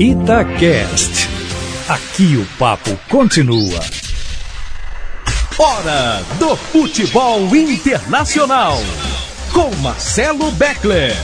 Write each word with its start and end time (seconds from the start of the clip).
Itacast. 0.00 1.28
Aqui 1.88 2.36
o 2.36 2.46
papo 2.56 2.96
continua. 3.10 3.80
Hora 5.58 6.22
do 6.38 6.54
futebol 6.54 7.40
internacional. 7.56 8.74
Com 9.52 9.74
Marcelo 9.82 10.52
Beckler. 10.52 11.16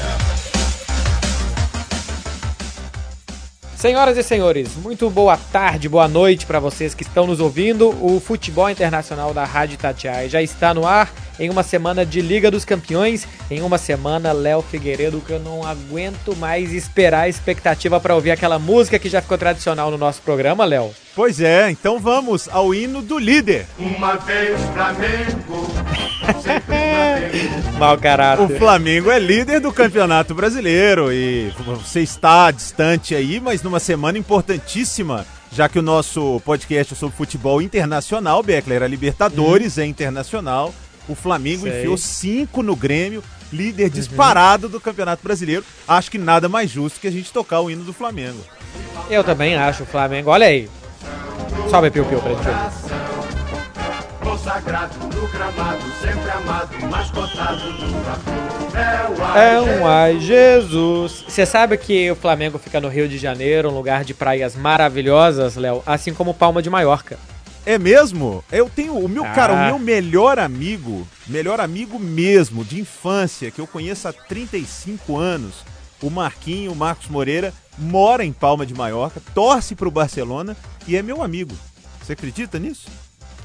Senhoras 3.77 4.19
e 4.19 4.25
senhores, 4.25 4.75
muito 4.75 5.09
boa 5.09 5.37
tarde, 5.37 5.89
boa 5.89 6.09
noite 6.09 6.45
para 6.45 6.59
vocês 6.59 6.95
que 6.95 7.05
estão 7.05 7.29
nos 7.29 7.39
ouvindo. 7.39 7.91
O 8.05 8.19
futebol 8.19 8.69
internacional 8.69 9.33
da 9.33 9.45
Rádio 9.45 9.75
Itatiaia 9.75 10.29
já 10.29 10.43
está 10.43 10.75
no 10.75 10.85
ar 10.85 11.13
em 11.39 11.51
uma 11.51 11.63
semana 11.63 12.05
de 12.05 12.21
Liga 12.21 12.51
dos 12.51 12.65
Campeões, 12.65 13.27
em 13.51 13.63
uma 13.63 13.79
semana 13.79 14.33
Léo 14.33 14.63
Figueiredo 14.63 15.21
que 15.21 15.33
eu 15.33 15.41
não 15.41 15.67
aguento 15.67 16.37
mais 16.37 16.73
esperar 16.73 17.23
a 17.23 17.29
expectativa 17.29 18.01
para 18.01 18.15
ouvir 18.15 18.31
aquela 18.31 18.59
música 18.59 18.99
que 18.99 19.09
já 19.09 19.21
ficou 19.21 19.39
tradicional 19.39 19.91
no 19.91 19.99
nosso 19.99 20.23
programa, 20.23 20.65
Léo. 20.65 20.91
Pois 21.15 21.41
é, 21.41 21.71
então 21.71 21.99
vamos 22.01 22.49
ao 22.49 22.75
hino 22.75 23.01
do 23.01 23.19
líder. 23.19 23.67
Uma 23.79 24.17
vez 24.17 24.61
Flamengo, 24.73 25.67
sempre 26.43 26.75
Flamengo. 27.31 27.79
Mau 27.79 27.99
caráter. 27.99 28.45
O 28.45 28.59
Flamengo 28.59 29.11
é 29.11 29.19
líder 29.19 29.61
do 29.61 29.73
Campeonato 29.73 30.35
Brasileiro 30.35 31.13
e 31.13 31.53
você 31.65 32.01
está 32.01 32.51
distante 32.51 33.15
aí, 33.15 33.41
mas 33.41 33.63
numa 33.63 33.81
semana 33.81 34.19
importantíssima, 34.19 35.27
já 35.53 35.69
que 35.69 35.79
o 35.79 35.83
nosso 35.83 36.41
podcast 36.45 36.93
é 36.93 36.97
sobre 36.97 37.17
futebol 37.17 37.63
internacional, 37.63 38.43
Beckler, 38.43 38.83
a 38.83 38.89
Libertadores 38.89 39.79
é 39.79 39.87
internacional. 39.87 40.75
O 41.09 41.15
Flamengo 41.15 41.63
Sei. 41.63 41.81
enfiou 41.81 41.97
cinco 41.97 42.63
no 42.63 42.75
Grêmio, 42.75 43.23
líder 43.53 43.91
disparado 43.91 44.69
do 44.69 44.81
Campeonato 44.81 45.23
Brasileiro. 45.23 45.65
Acho 45.87 46.11
que 46.11 46.19
nada 46.19 46.49
mais 46.49 46.71
justo 46.71 47.01
que 47.01 47.09
a 47.09 47.13
gente 47.13 47.33
tocar 47.33 47.61
o 47.61 47.71
hino 47.71 47.85
do 47.85 47.93
Flamengo. 47.93 48.41
Eu 49.11 49.23
também 49.23 49.55
acho 49.55 49.83
o 49.83 49.87
Flamengo. 49.87 50.31
Olha 50.31 50.47
aí. 50.47 50.69
Sobe 51.71 51.91
piu 51.91 52.05
piu 52.05 52.21
pra 52.21 52.31
gente 52.31 52.49
ouvir. 52.49 53.05
É 58.85 59.09
o 59.09 59.39
É 59.39 59.61
um 59.61 59.87
ai 59.87 60.19
Jesus. 60.21 61.25
Você 61.29 61.47
sabe 61.47 61.77
que 61.77 62.11
o 62.11 62.17
Flamengo 62.17 62.59
fica 62.59 62.81
no 62.81 62.89
Rio 62.89 63.09
de 63.09 63.19
Janeiro, 63.19 63.71
um 63.71 63.75
lugar 63.75 64.05
de 64.05 64.15
praias 64.15 64.57
maravilhosas, 64.57 65.57
Léo, 65.57 65.83
assim 65.87 66.13
como 66.13 66.35
Palma 66.35 66.63
de 66.63 66.71
Maiorca. 66.71 67.19
É 67.67 67.79
mesmo? 67.79 68.45
Eu 68.53 68.69
tenho 68.69 68.95
o 68.99 69.09
meu 69.09 69.25
cara, 69.25 69.53
o 69.53 69.57
Ah. 69.57 69.67
meu 69.67 69.79
melhor 69.79 70.39
amigo, 70.39 71.07
melhor 71.27 71.61
amigo 71.61 71.99
mesmo 71.99 72.63
de 72.65 72.79
infância, 72.81 73.51
que 73.51 73.61
eu 73.61 73.67
conheço 73.67 74.07
há 74.07 74.13
35 74.13 75.17
anos, 75.17 75.55
o 76.03 76.11
Marquinho, 76.11 76.73
o 76.73 76.77
Marcos 76.77 77.09
Moreira, 77.09 77.55
mora 77.79 78.23
em 78.25 78.33
Palma 78.33 78.67
de 78.67 78.75
Maiorca, 78.75 79.21
torce 79.35 79.75
pro 79.75 79.91
Barcelona 79.91 80.55
e 80.87 80.95
é 80.97 81.03
meu 81.03 81.23
amigo. 81.23 81.55
Você 82.03 82.13
acredita 82.13 82.59
nisso? 82.59 82.89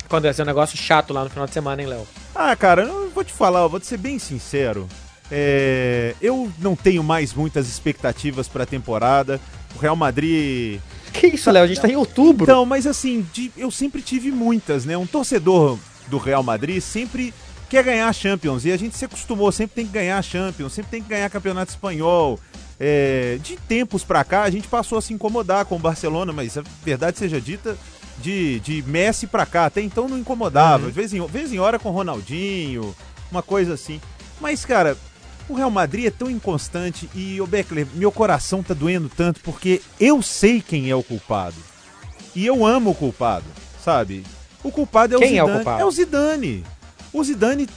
Aconteceu 0.05 0.43
um 0.43 0.47
negócio 0.47 0.77
chato 0.77 1.13
lá 1.13 1.23
no 1.23 1.29
final 1.29 1.45
de 1.47 1.53
semana, 1.53 1.81
hein, 1.81 1.87
Léo? 1.87 2.05
Ah, 2.35 2.53
cara, 2.57 2.81
eu 2.83 3.09
vou 3.11 3.23
te 3.23 3.31
falar, 3.31 3.61
eu 3.61 3.69
vou 3.69 3.79
te 3.79 3.85
ser 3.85 3.97
bem 3.97 4.19
sincero. 4.19 4.87
É, 5.31 6.13
eu 6.21 6.51
não 6.59 6.75
tenho 6.75 7.03
mais 7.03 7.33
muitas 7.33 7.69
expectativas 7.69 8.47
pra 8.49 8.65
temporada. 8.65 9.39
O 9.75 9.79
Real 9.79 9.95
Madrid 9.95 10.81
Que 11.13 11.27
isso, 11.27 11.49
Léo? 11.51 11.63
A 11.63 11.67
gente 11.67 11.81
tá 11.81 11.87
em 11.87 11.95
outubro. 11.95 12.43
Então, 12.43 12.65
mas 12.65 12.85
assim, 12.87 13.25
de- 13.33 13.51
eu 13.57 13.69
sempre 13.71 14.01
tive 14.01 14.31
muitas, 14.31 14.85
né? 14.85 14.97
Um 14.97 15.05
torcedor 15.07 15.77
do 16.07 16.17
Real 16.17 16.41
Madrid 16.43 16.81
sempre 16.81 17.33
quer 17.69 17.83
ganhar 17.83 18.07
a 18.07 18.13
Champions. 18.13 18.65
E 18.65 18.71
a 18.71 18.77
gente 18.77 18.95
se 18.97 19.05
acostumou, 19.05 19.51
sempre 19.51 19.75
tem 19.75 19.85
que 19.85 19.91
ganhar 19.91 20.17
a 20.17 20.21
Champions, 20.21 20.73
sempre 20.73 20.91
tem 20.91 21.01
que 21.03 21.09
ganhar 21.09 21.29
Campeonato 21.29 21.71
Espanhol. 21.71 22.39
É, 22.79 23.37
de 23.43 23.57
tempos 23.57 24.03
pra 24.05 24.23
cá, 24.23 24.43
a 24.43 24.49
gente 24.49 24.67
passou 24.67 24.97
a 24.97 25.01
se 25.01 25.13
incomodar 25.13 25.65
com 25.65 25.75
o 25.75 25.79
Barcelona, 25.79 26.31
mas 26.31 26.57
a 26.57 26.63
verdade 26.83 27.17
seja 27.17 27.39
dita, 27.41 27.77
de, 28.19 28.61
de 28.61 28.81
Messi 28.83 29.27
pra 29.27 29.45
cá, 29.45 29.65
até 29.65 29.81
então 29.81 30.07
não 30.07 30.17
incomodava. 30.17 30.85
De 30.87 30.91
vez 30.93 31.13
em, 31.13 31.25
vez 31.27 31.51
em 31.51 31.59
hora 31.59 31.77
com 31.77 31.89
Ronaldinho, 31.91 32.95
uma 33.29 33.43
coisa 33.43 33.73
assim. 33.73 33.99
Mas, 34.39 34.63
cara, 34.63 34.97
o 35.49 35.55
Real 35.55 35.71
Madrid 35.71 36.05
é 36.05 36.11
tão 36.11 36.29
inconstante 36.29 37.09
e, 37.13 37.41
o 37.41 37.47
Beckler, 37.47 37.87
meu 37.95 38.11
coração 38.11 38.61
tá 38.61 38.73
doendo 38.73 39.09
tanto 39.09 39.39
porque 39.41 39.81
eu 39.99 40.21
sei 40.21 40.61
quem 40.61 40.89
é 40.89 40.95
o 40.95 41.03
culpado. 41.03 41.55
E 42.35 42.45
eu 42.45 42.65
amo 42.65 42.91
o 42.91 42.95
culpado, 42.95 43.45
sabe? 43.83 44.23
O 44.63 44.71
culpado 44.71 45.15
é 45.15 45.17
o 45.17 45.19
Quem 45.19 45.37
é 45.37 45.43
o 45.43 45.47
Zidane. 45.47 45.63
culpado? 45.63 45.81
É 45.81 45.85
o 45.85 45.91
Zidane. 45.91 46.63
O 47.11 47.23
Zidane, 47.23 47.67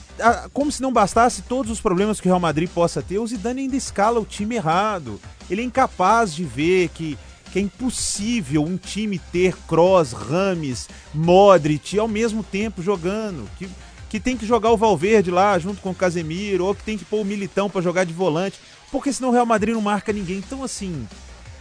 como 0.53 0.71
se 0.71 0.81
não 0.81 0.93
bastasse 0.93 1.41
todos 1.41 1.71
os 1.71 1.81
problemas 1.81 2.21
que 2.21 2.27
o 2.27 2.29
Real 2.29 2.39
Madrid 2.39 2.69
possa 2.69 3.01
ter, 3.01 3.17
o 3.17 3.25
Zidane 3.25 3.61
ainda 3.61 3.75
escala 3.75 4.19
o 4.19 4.25
time 4.25 4.55
errado. 4.55 5.19
Ele 5.49 5.61
é 5.61 5.65
incapaz 5.65 6.35
de 6.35 6.43
ver 6.43 6.89
que, 6.89 7.17
que 7.51 7.57
é 7.57 7.61
impossível 7.63 8.63
um 8.63 8.77
time 8.77 9.17
ter 9.17 9.55
Kroos, 9.67 10.11
Rames, 10.11 10.87
Modric 11.13 11.97
ao 11.97 12.07
mesmo 12.07 12.43
tempo 12.43 12.83
jogando. 12.83 13.49
Que, 13.57 13.67
que 14.13 14.19
tem 14.19 14.37
que 14.37 14.45
jogar 14.45 14.69
o 14.69 14.77
Valverde 14.77 15.31
lá 15.31 15.57
junto 15.57 15.81
com 15.81 15.89
o 15.89 15.95
Casemiro, 15.95 16.67
ou 16.67 16.75
que 16.75 16.83
tem 16.83 16.99
que 16.99 17.03
pôr 17.03 17.21
o 17.21 17.25
Militão 17.25 17.67
pra 17.67 17.81
jogar 17.81 18.03
de 18.03 18.13
volante, 18.13 18.59
porque 18.91 19.11
senão 19.11 19.29
o 19.29 19.31
Real 19.31 19.43
Madrid 19.43 19.73
não 19.73 19.81
marca 19.81 20.13
ninguém. 20.13 20.37
Então, 20.37 20.63
assim, 20.63 21.07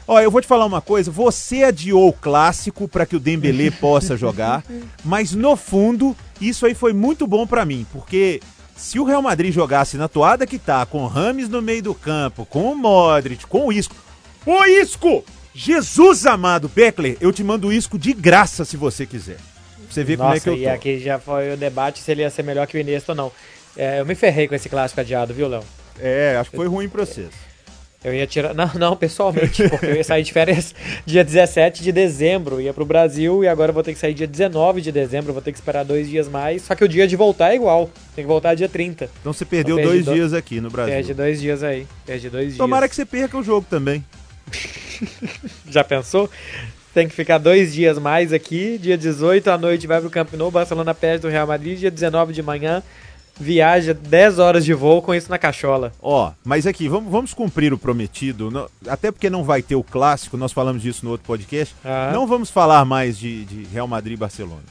Ó, 0.06 0.20
eu 0.20 0.30
vou 0.30 0.38
te 0.38 0.46
falar 0.46 0.66
uma 0.66 0.82
coisa, 0.82 1.10
você 1.10 1.62
adiou 1.62 2.08
o 2.08 2.12
clássico 2.12 2.86
para 2.86 3.06
que 3.06 3.16
o 3.16 3.20
Dembélé 3.20 3.70
possa 3.80 4.18
jogar, 4.18 4.62
mas 5.02 5.32
no 5.32 5.56
fundo, 5.56 6.14
isso 6.42 6.66
aí 6.66 6.74
foi 6.74 6.92
muito 6.92 7.26
bom 7.26 7.46
para 7.46 7.64
mim, 7.64 7.86
porque 7.90 8.42
se 8.76 8.98
o 8.98 9.04
Real 9.04 9.22
Madrid 9.22 9.50
jogasse 9.50 9.96
na 9.96 10.06
toada 10.06 10.46
que 10.46 10.58
tá, 10.58 10.84
com 10.84 11.04
o 11.04 11.08
Rames 11.08 11.48
no 11.48 11.62
meio 11.62 11.82
do 11.82 11.94
campo, 11.94 12.44
com 12.44 12.70
o 12.70 12.76
Modric, 12.76 13.46
com 13.46 13.68
o 13.68 13.72
Isco. 13.72 13.96
Ô 14.44 14.62
Isco! 14.66 15.24
Jesus 15.54 16.26
amado, 16.26 16.68
Beckler, 16.68 17.16
eu 17.18 17.32
te 17.32 17.42
mando 17.42 17.68
o 17.68 17.72
Isco 17.72 17.98
de 17.98 18.12
graça 18.12 18.62
se 18.66 18.76
você 18.76 19.06
quiser. 19.06 19.38
Pra 19.92 20.02
você 20.02 20.04
ver 20.04 20.16
como 20.16 20.28
é 20.30 20.32
Nossa, 20.34 20.42
que 20.44 20.48
eu 20.50 20.56
e 20.56 20.64
tô. 20.64 20.70
aqui 20.70 20.98
já 20.98 21.18
foi 21.18 21.52
o 21.52 21.56
debate 21.56 22.00
se 22.00 22.10
ele 22.10 22.22
ia 22.22 22.30
ser 22.30 22.42
melhor 22.42 22.66
que 22.66 22.76
o 22.76 22.80
Iniesta 22.80 23.12
ou 23.12 23.16
não. 23.16 23.32
É, 23.76 24.00
eu 24.00 24.06
me 24.06 24.14
ferrei 24.14 24.48
com 24.48 24.54
esse 24.54 24.68
clássico 24.68 25.00
adiado, 25.00 25.32
viu, 25.34 25.48
Léo? 25.48 25.62
É, 26.00 26.36
acho 26.40 26.50
que 26.50 26.56
foi 26.56 26.66
ruim 26.66 26.88
pra 26.88 27.04
vocês. 27.04 27.28
Eu 28.04 28.12
ia 28.12 28.26
tirar. 28.26 28.52
Não, 28.52 28.68
não, 28.74 28.96
pessoalmente, 28.96 29.68
porque 29.68 29.86
eu 29.86 29.94
ia 29.94 30.02
sair 30.02 30.24
de 30.24 30.32
férias 30.32 30.74
dia 31.06 31.22
17 31.22 31.84
de 31.84 31.92
dezembro, 31.92 32.60
ia 32.60 32.72
pro 32.74 32.84
Brasil 32.84 33.44
e 33.44 33.48
agora 33.48 33.70
eu 33.70 33.74
vou 33.74 33.82
ter 33.82 33.92
que 33.94 33.98
sair 34.00 34.12
dia 34.12 34.26
19 34.26 34.80
de 34.80 34.90
dezembro, 34.90 35.32
vou 35.32 35.40
ter 35.40 35.52
que 35.52 35.58
esperar 35.58 35.84
dois 35.84 36.08
dias 36.08 36.26
mais. 36.28 36.62
Só 36.62 36.74
que 36.74 36.82
o 36.82 36.88
dia 36.88 37.06
de 37.06 37.14
voltar 37.14 37.52
é 37.52 37.54
igual. 37.54 37.88
Tem 38.16 38.24
que 38.24 38.28
voltar 38.28 38.54
dia 38.54 38.68
30. 38.68 39.08
Então 39.20 39.32
você 39.32 39.44
perdeu 39.44 39.78
Então, 39.78 39.88
dois 39.90 40.04
do- 40.04 40.14
dias 40.14 40.32
aqui 40.32 40.60
no 40.60 40.68
Brasil. 40.68 40.94
Perde 40.94 41.14
dois 41.14 41.40
dias 41.40 41.62
aí. 41.62 41.86
Perde 42.04 42.28
dois 42.28 42.46
dias. 42.46 42.56
Tomara 42.58 42.88
que 42.88 42.96
você 42.96 43.06
perca 43.06 43.38
o 43.38 43.42
jogo 43.42 43.66
também. 43.70 44.04
Já 45.70 45.84
pensou? 45.84 46.28
Tem 46.94 47.08
que 47.08 47.14
ficar 47.14 47.38
dois 47.38 47.72
dias 47.72 47.98
mais 47.98 48.32
aqui. 48.32 48.78
Dia 48.78 48.98
18 48.98 49.48
à 49.50 49.56
noite 49.58 49.86
vai 49.86 50.00
pro 50.00 50.10
Camp 50.10 50.32
Nou, 50.34 50.50
Barcelona 50.50 50.92
perde 50.94 51.22
do 51.22 51.28
Real 51.28 51.46
Madrid. 51.46 51.78
Dia 51.78 51.90
19 51.90 52.32
de 52.34 52.42
manhã, 52.42 52.82
viaja 53.40 53.94
10 53.94 54.38
horas 54.38 54.62
de 54.64 54.74
voo 54.74 55.00
com 55.00 55.14
isso 55.14 55.30
na 55.30 55.38
cachola. 55.38 55.92
Ó, 56.02 56.32
mas 56.44 56.66
aqui, 56.66 56.88
vamos, 56.88 57.10
vamos 57.10 57.32
cumprir 57.32 57.72
o 57.72 57.78
prometido. 57.78 58.50
não- 58.50 58.68
até 58.86 59.10
porque 59.10 59.30
não 59.30 59.42
vai 59.42 59.62
ter 59.62 59.74
o 59.74 59.82
clássico, 59.82 60.36
nós 60.36 60.52
falamos 60.52 60.82
disso 60.82 61.04
no 61.04 61.12
outro 61.12 61.26
podcast. 61.26 61.74
Ah. 61.84 62.10
Não 62.12 62.26
vamos 62.26 62.50
falar 62.50 62.84
mais 62.84 63.18
de, 63.18 63.44
de 63.46 63.64
Real 63.72 63.88
Madrid 63.88 64.14
e 64.14 64.20
Barcelona. 64.20 64.62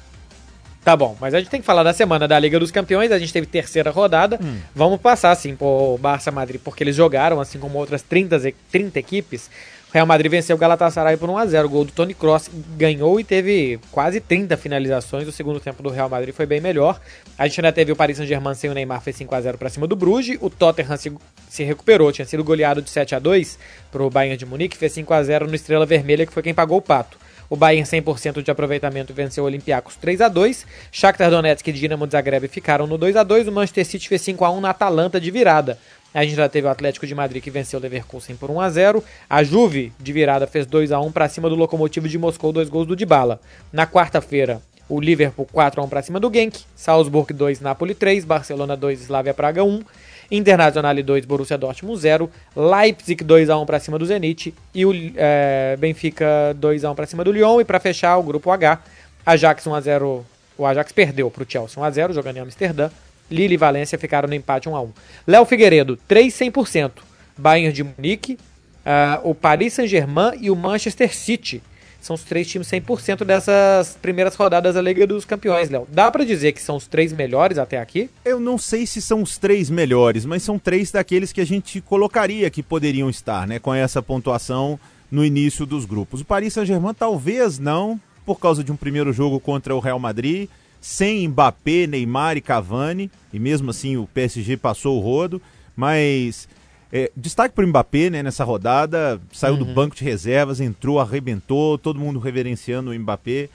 Tá 0.83 0.95
bom, 0.95 1.15
mas 1.21 1.33
a 1.35 1.39
gente 1.39 1.49
tem 1.49 1.59
que 1.59 1.65
falar 1.65 1.83
da 1.83 1.93
semana 1.93 2.27
da 2.27 2.39
Liga 2.39 2.59
dos 2.59 2.71
Campeões. 2.71 3.11
A 3.11 3.19
gente 3.19 3.31
teve 3.31 3.45
terceira 3.45 3.91
rodada. 3.91 4.39
Vamos 4.75 4.99
passar, 4.99 5.29
assim, 5.29 5.55
pro 5.55 5.95
Barça 6.01 6.31
Madrid, 6.31 6.59
porque 6.63 6.83
eles 6.83 6.95
jogaram, 6.95 7.39
assim 7.39 7.59
como 7.59 7.77
outras 7.77 8.01
30, 8.01 8.37
e- 8.49 8.55
30 8.71 8.97
equipes. 8.97 9.47
O 9.91 9.93
Real 9.93 10.05
Madrid 10.05 10.31
venceu 10.31 10.55
o 10.55 10.59
Galatasaray 10.59 11.17
por 11.17 11.29
1x0. 11.29 11.65
O 11.65 11.69
gol 11.69 11.83
do 11.83 11.91
Tony 11.91 12.13
Kroos 12.13 12.49
ganhou 12.77 13.19
e 13.19 13.25
teve 13.25 13.77
quase 13.91 14.21
30 14.21 14.55
finalizações. 14.55 15.27
O 15.27 15.33
segundo 15.33 15.59
tempo 15.59 15.83
do 15.83 15.89
Real 15.89 16.07
Madrid 16.07 16.33
foi 16.33 16.45
bem 16.45 16.61
melhor. 16.61 16.97
A 17.37 17.45
gente 17.45 17.59
ainda 17.59 17.73
teve 17.73 17.91
o 17.91 17.95
Paris 17.95 18.15
Saint-Germain 18.15 18.55
sem 18.55 18.69
o 18.69 18.73
Neymar, 18.73 19.01
fez 19.01 19.17
5x0 19.17 19.57
pra 19.57 19.67
cima 19.67 19.85
do 19.87 19.95
Bruges. 19.97 20.37
O 20.39 20.49
Tottenham 20.49 20.95
se, 20.95 21.11
se 21.49 21.65
recuperou, 21.65 22.09
tinha 22.09 22.25
sido 22.25 22.41
goleado 22.41 22.81
de 22.81 22.89
7x2 22.89 23.57
pro 23.91 24.09
Bayern 24.09 24.37
de 24.37 24.45
Munique, 24.45 24.77
fez 24.77 24.95
5x0 24.95 25.41
no 25.41 25.55
Estrela 25.55 25.85
Vermelha, 25.85 26.25
que 26.25 26.31
foi 26.31 26.41
quem 26.41 26.53
pagou 26.53 26.77
o 26.77 26.81
pato. 26.81 27.17
O 27.49 27.57
Bayern 27.57 27.85
100% 27.85 28.41
de 28.41 28.49
aproveitamento 28.49 29.13
venceu 29.13 29.43
o 29.43 29.47
Olympiacos 29.47 29.97
3 29.97 30.21
a 30.21 30.29
2. 30.29 30.65
Shakhtar 30.89 31.29
Donetsk 31.29 31.67
e 31.67 31.73
Dinamo 31.73 32.09
Zagreb 32.09 32.47
ficaram 32.47 32.87
no 32.87 32.97
2 32.97 33.17
a 33.17 33.23
2. 33.23 33.49
O 33.49 33.51
Manchester 33.51 33.85
City 33.85 34.07
fez 34.07 34.21
5 34.21 34.45
a 34.45 34.51
1 34.51 34.61
na 34.61 34.69
Atalanta 34.69 35.19
de 35.19 35.29
virada. 35.29 35.77
A 36.13 36.23
gente 36.23 36.35
já 36.35 36.49
teve 36.49 36.67
o 36.67 36.69
Atlético 36.69 37.07
de 37.07 37.15
Madrid 37.15 37.41
que 37.41 37.49
venceu 37.49 37.79
o 37.79 37.81
Leverkusen 37.81 38.35
por 38.35 38.51
1 38.51 38.59
a 38.59 38.69
0. 38.69 39.03
A 39.29 39.43
Juve 39.43 39.93
de 39.97 40.11
virada 40.11 40.45
fez 40.45 40.65
2 40.65 40.91
a 40.91 40.99
1 40.99 41.11
para 41.11 41.29
cima 41.29 41.49
do 41.49 41.55
Lokomotiv 41.55 42.05
de 42.07 42.17
Moscou, 42.17 42.51
dois 42.51 42.67
gols 42.67 42.85
do 42.85 42.95
Dybala. 42.95 43.39
Na 43.71 43.87
quarta-feira, 43.87 44.61
o 44.89 44.99
Liverpool 44.99 45.47
4 45.51 45.79
a 45.79 45.85
1 45.85 45.89
para 45.89 46.01
cima 46.01 46.19
do 46.19 46.31
Genk, 46.31 46.59
Salzburg 46.75 47.33
2, 47.33 47.61
Napoli 47.61 47.95
3, 47.95 48.25
Barcelona 48.25 48.75
2, 48.75 49.03
Slavia 49.03 49.33
Praga 49.33 49.63
1. 49.63 49.81
Internacional 50.29 50.95
2, 50.95 51.25
Borussia 51.25 51.57
Dortmund 51.57 51.99
0, 51.99 52.31
Leipzig 52.55 53.21
2 53.21 53.49
a 53.49 53.57
1 53.57 53.65
para 53.65 53.79
cima 53.79 53.99
do 53.99 54.05
Zenit 54.05 54.53
e 54.73 54.85
o 54.85 54.93
é, 55.17 55.75
Benfica 55.77 56.55
2 56.55 56.85
a 56.85 56.91
1 56.91 56.95
para 56.95 57.05
cima 57.05 57.23
do 57.23 57.33
Lyon 57.33 57.59
e 57.59 57.65
para 57.65 57.81
fechar 57.81 58.17
o 58.17 58.23
grupo 58.23 58.49
H, 58.49 58.81
Ajax 59.25 59.67
1 59.67 59.75
a 59.75 59.81
0, 59.81 60.25
o 60.57 60.65
Ajax 60.65 60.93
perdeu 60.93 61.29
para 61.29 61.43
o 61.43 61.45
Chelsea 61.47 61.81
1 61.81 61.83
a 61.83 61.91
0 61.91 62.13
jogando 62.13 62.37
em 62.37 62.39
Amsterdã. 62.39 62.89
Lille 63.31 63.55
e 63.55 63.57
Valência 63.57 63.97
ficaram 63.97 64.27
no 64.27 64.35
empate 64.35 64.69
1 64.69 64.75
a 64.75 64.81
1. 64.81 64.89
Léo 65.25 65.45
Figueiredo 65.45 65.97
3 66.07 66.31
100%, 66.33 66.91
Bayern 67.37 67.73
de 67.73 67.83
Munique 67.83 68.37
ah, 68.85 69.19
o 69.23 69.33
Paris 69.33 69.73
Saint-Germain 69.73 70.33
e 70.39 70.49
o 70.49 70.55
Manchester 70.55 71.13
City. 71.15 71.61
São 71.99 72.15
os 72.15 72.23
três 72.23 72.47
times 72.47 72.67
100% 72.67 73.23
dessas 73.23 73.95
primeiras 74.01 74.33
rodadas 74.33 74.73
da 74.73 74.81
Liga 74.81 75.05
dos 75.05 75.23
Campeões, 75.23 75.69
Léo. 75.69 75.87
Dá 75.87 76.09
pra 76.09 76.23
dizer 76.23 76.51
que 76.51 76.61
são 76.61 76.75
os 76.75 76.87
três 76.87 77.13
melhores 77.13 77.59
até 77.59 77.79
aqui? 77.79 78.09
Eu 78.25 78.39
não 78.39 78.57
sei 78.57 78.87
se 78.87 78.99
são 78.99 79.21
os 79.21 79.37
três 79.37 79.69
melhores, 79.69 80.25
mas 80.25 80.41
são 80.41 80.57
três 80.57 80.91
daqueles 80.91 81.31
que 81.31 81.39
a 81.39 81.45
gente 81.45 81.79
colocaria 81.79 82.49
que 82.49 82.63
poderiam 82.63 83.07
estar, 83.07 83.45
né? 83.45 83.59
Com 83.59 83.71
essa 83.71 84.01
pontuação 84.01 84.79
no 85.11 85.23
início 85.23 85.63
dos 85.63 85.85
grupos. 85.85 86.21
O 86.21 86.25
Paris 86.25 86.53
Saint-Germain 86.53 86.95
talvez 86.95 87.59
não, 87.59 88.01
por 88.25 88.39
causa 88.39 88.63
de 88.63 88.71
um 88.71 88.75
primeiro 88.75 89.13
jogo 89.13 89.39
contra 89.39 89.75
o 89.75 89.79
Real 89.79 89.99
Madrid, 89.99 90.49
sem 90.81 91.27
Mbappé, 91.27 91.85
Neymar 91.85 92.35
e 92.35 92.41
Cavani, 92.41 93.11
e 93.31 93.39
mesmo 93.39 93.69
assim 93.69 93.95
o 93.95 94.07
PSG 94.07 94.57
passou 94.57 94.97
o 94.97 94.99
rodo, 94.99 95.39
mas 95.75 96.49
é, 96.91 97.11
destaque 97.15 97.55
para 97.55 97.63
o 97.63 97.67
Mbappé 97.67 98.09
né, 98.09 98.23
nessa 98.23 98.43
rodada, 98.43 99.21
saiu 99.31 99.55
do 99.55 99.63
banco 99.63 99.95
de 99.95 100.03
reservas, 100.03 100.59
entrou, 100.59 100.99
arrebentou, 100.99 101.77
todo 101.77 101.99
mundo 101.99 102.19
reverenciando 102.19 102.91
o 102.91 102.99
Mbappé. 102.99 103.47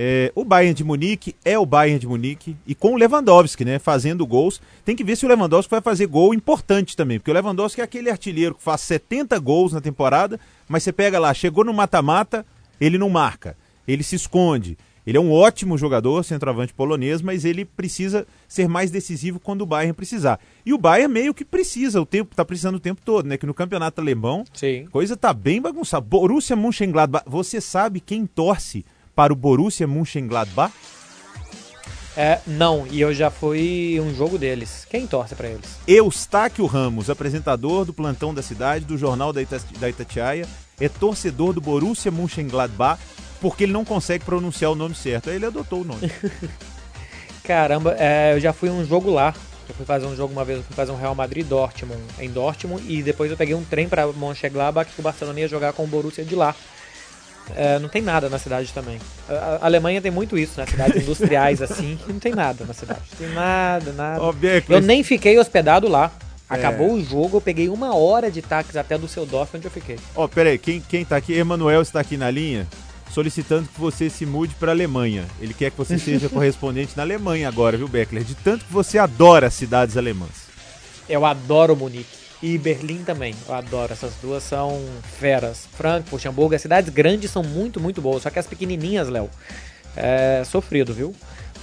É, 0.00 0.30
o 0.32 0.44
Bayern 0.44 0.74
de 0.74 0.84
Munique 0.84 1.34
é 1.44 1.58
o 1.58 1.66
Bayern 1.66 1.98
de 1.98 2.06
Munique 2.06 2.56
e 2.64 2.72
com 2.72 2.94
o 2.94 2.96
Lewandowski, 2.96 3.64
né, 3.64 3.80
fazendo 3.80 4.24
gols. 4.24 4.62
Tem 4.84 4.94
que 4.94 5.02
ver 5.02 5.16
se 5.16 5.26
o 5.26 5.28
Lewandowski 5.28 5.70
vai 5.70 5.80
fazer 5.80 6.06
gol 6.06 6.32
importante 6.32 6.96
também, 6.96 7.18
porque 7.18 7.32
o 7.32 7.34
Lewandowski 7.34 7.80
é 7.80 7.84
aquele 7.84 8.08
artilheiro 8.08 8.54
que 8.54 8.62
faz 8.62 8.80
70 8.82 9.36
gols 9.40 9.72
na 9.72 9.80
temporada, 9.80 10.38
mas 10.68 10.84
você 10.84 10.92
pega 10.92 11.18
lá, 11.18 11.34
chegou 11.34 11.64
no 11.64 11.74
mata-mata, 11.74 12.46
ele 12.80 12.96
não 12.96 13.10
marca, 13.10 13.56
ele 13.88 14.04
se 14.04 14.14
esconde. 14.14 14.78
Ele 15.08 15.16
é 15.16 15.20
um 15.22 15.32
ótimo 15.32 15.78
jogador, 15.78 16.22
centroavante 16.22 16.74
polonês, 16.74 17.22
mas 17.22 17.46
ele 17.46 17.64
precisa 17.64 18.26
ser 18.46 18.68
mais 18.68 18.90
decisivo 18.90 19.40
quando 19.40 19.62
o 19.62 19.66
Bayern 19.66 19.94
precisar. 19.94 20.38
E 20.66 20.74
o 20.74 20.76
Bayern 20.76 21.10
meio 21.10 21.32
que 21.32 21.46
precisa, 21.46 21.98
o 21.98 22.04
tempo 22.04 22.36
tá 22.36 22.44
precisando 22.44 22.74
o 22.74 22.78
tempo 22.78 23.00
todo, 23.02 23.24
né? 23.24 23.38
Que 23.38 23.46
no 23.46 23.54
campeonato 23.54 24.02
alemão, 24.02 24.44
Sim. 24.52 24.86
coisa 24.92 25.16
tá 25.16 25.32
bem 25.32 25.62
bagunçada. 25.62 26.04
Borussia 26.04 26.54
Mönchengladbach, 26.54 27.24
você 27.26 27.58
sabe 27.58 28.00
quem 28.00 28.26
torce 28.26 28.84
para 29.16 29.32
o 29.32 29.36
Borussia 29.36 29.86
Mönchengladbach? 29.86 30.74
É, 32.14 32.40
não, 32.46 32.86
e 32.90 33.00
eu 33.00 33.14
já 33.14 33.30
fui 33.30 33.98
um 34.04 34.14
jogo 34.14 34.36
deles. 34.36 34.86
Quem 34.90 35.06
torce 35.06 35.34
pra 35.34 35.48
eles? 35.48 35.78
Eustáquio 35.88 36.66
Ramos, 36.66 37.08
apresentador 37.08 37.86
do 37.86 37.94
Plantão 37.94 38.34
da 38.34 38.42
Cidade, 38.42 38.84
do 38.84 38.98
Jornal 38.98 39.32
da, 39.32 39.40
Ita 39.40 39.58
da 39.80 39.88
Itatiaia, 39.88 40.46
é 40.78 40.86
torcedor 40.86 41.54
do 41.54 41.62
Borussia 41.62 42.10
Mönchengladbach 42.10 43.00
porque 43.40 43.64
ele 43.64 43.72
não 43.72 43.84
consegue 43.84 44.24
pronunciar 44.24 44.70
o 44.70 44.74
nome 44.74 44.94
certo. 44.94 45.30
Aí 45.30 45.36
ele 45.36 45.46
adotou 45.46 45.82
o 45.82 45.84
nome. 45.84 46.10
Caramba, 47.44 47.96
é, 47.98 48.34
eu 48.34 48.40
já 48.40 48.52
fui 48.52 48.68
um 48.68 48.84
jogo 48.84 49.10
lá. 49.10 49.34
Eu 49.68 49.74
fui 49.74 49.84
fazer 49.84 50.06
um 50.06 50.16
jogo 50.16 50.32
uma 50.32 50.44
vez, 50.44 50.58
eu 50.58 50.64
fui 50.64 50.74
fazer 50.74 50.92
um 50.92 50.96
Real 50.96 51.14
Madrid 51.14 51.46
Dortmund 51.46 52.00
em 52.18 52.30
Dortmund 52.30 52.82
e 52.90 53.02
depois 53.02 53.30
eu 53.30 53.36
peguei 53.36 53.54
um 53.54 53.62
trem 53.62 53.86
para 53.86 54.06
Mönchengladbach 54.06 54.90
que 54.90 55.00
o 55.00 55.02
Barcelona 55.02 55.40
ia 55.40 55.48
jogar 55.48 55.74
com 55.74 55.84
o 55.84 55.86
Borussia 55.86 56.24
de 56.24 56.34
lá. 56.34 56.54
É, 57.54 57.78
não 57.78 57.88
tem 57.88 58.02
nada 58.02 58.28
na 58.28 58.38
cidade 58.38 58.72
também. 58.72 58.98
A, 59.28 59.66
Alemanha 59.66 60.00
tem 60.00 60.10
muito 60.10 60.38
isso, 60.38 60.58
né? 60.58 60.66
Cidades 60.66 60.96
industriais 61.02 61.60
assim, 61.62 61.98
não 62.06 62.18
tem 62.18 62.34
nada 62.34 62.64
na 62.64 62.72
cidade. 62.72 63.00
Não 63.12 63.26
tem 63.26 63.34
nada, 63.34 63.92
nada. 63.92 64.32
Beckler, 64.32 64.78
Eu 64.78 64.82
nem 64.82 65.02
fiquei 65.02 65.38
hospedado 65.38 65.88
lá. 65.88 66.12
Acabou 66.48 66.94
o 66.94 67.04
jogo, 67.04 67.36
eu 67.36 67.40
peguei 67.42 67.68
uma 67.68 67.94
hora 67.94 68.30
de 68.30 68.40
táxi 68.40 68.78
até 68.78 68.96
do 68.96 69.06
seu 69.06 69.26
Dorf 69.26 69.54
onde 69.54 69.66
eu 69.66 69.70
fiquei. 69.70 69.98
Ó, 70.16 70.26
peraí, 70.26 70.56
quem, 70.56 70.80
quem 70.80 71.04
tá 71.04 71.14
aqui? 71.14 71.34
Emanuel 71.34 71.82
está 71.82 72.00
aqui 72.00 72.16
na 72.16 72.30
linha, 72.30 72.66
solicitando 73.18 73.68
que 73.68 73.80
você 73.80 74.08
se 74.08 74.24
mude 74.24 74.54
para 74.54 74.70
Alemanha. 74.70 75.26
Ele 75.40 75.52
quer 75.52 75.72
que 75.72 75.76
você 75.76 75.98
seja 75.98 76.28
correspondente 76.28 76.92
na 76.96 77.02
Alemanha 77.02 77.48
agora, 77.48 77.76
viu, 77.76 77.88
Beckler? 77.88 78.22
De 78.22 78.36
tanto 78.36 78.64
que 78.64 78.72
você 78.72 78.96
adora 78.96 79.48
as 79.48 79.54
cidades 79.54 79.96
alemãs. 79.96 80.46
Eu 81.08 81.26
adoro 81.26 81.74
Munique. 81.74 82.16
E 82.40 82.56
Berlim 82.56 83.02
também, 83.02 83.34
eu 83.48 83.54
adoro. 83.56 83.92
Essas 83.92 84.12
duas 84.22 84.44
são 84.44 84.80
feras. 85.18 85.66
Frankfurt, 85.76 86.26
Hamburgo, 86.26 86.54
as 86.54 86.62
cidades 86.62 86.94
grandes 86.94 87.32
são 87.32 87.42
muito, 87.42 87.80
muito 87.80 88.00
boas. 88.00 88.22
Só 88.22 88.30
que 88.30 88.38
as 88.38 88.46
pequenininhas, 88.46 89.08
Léo, 89.08 89.28
é 89.96 90.44
sofrido, 90.44 90.94
viu? 90.94 91.12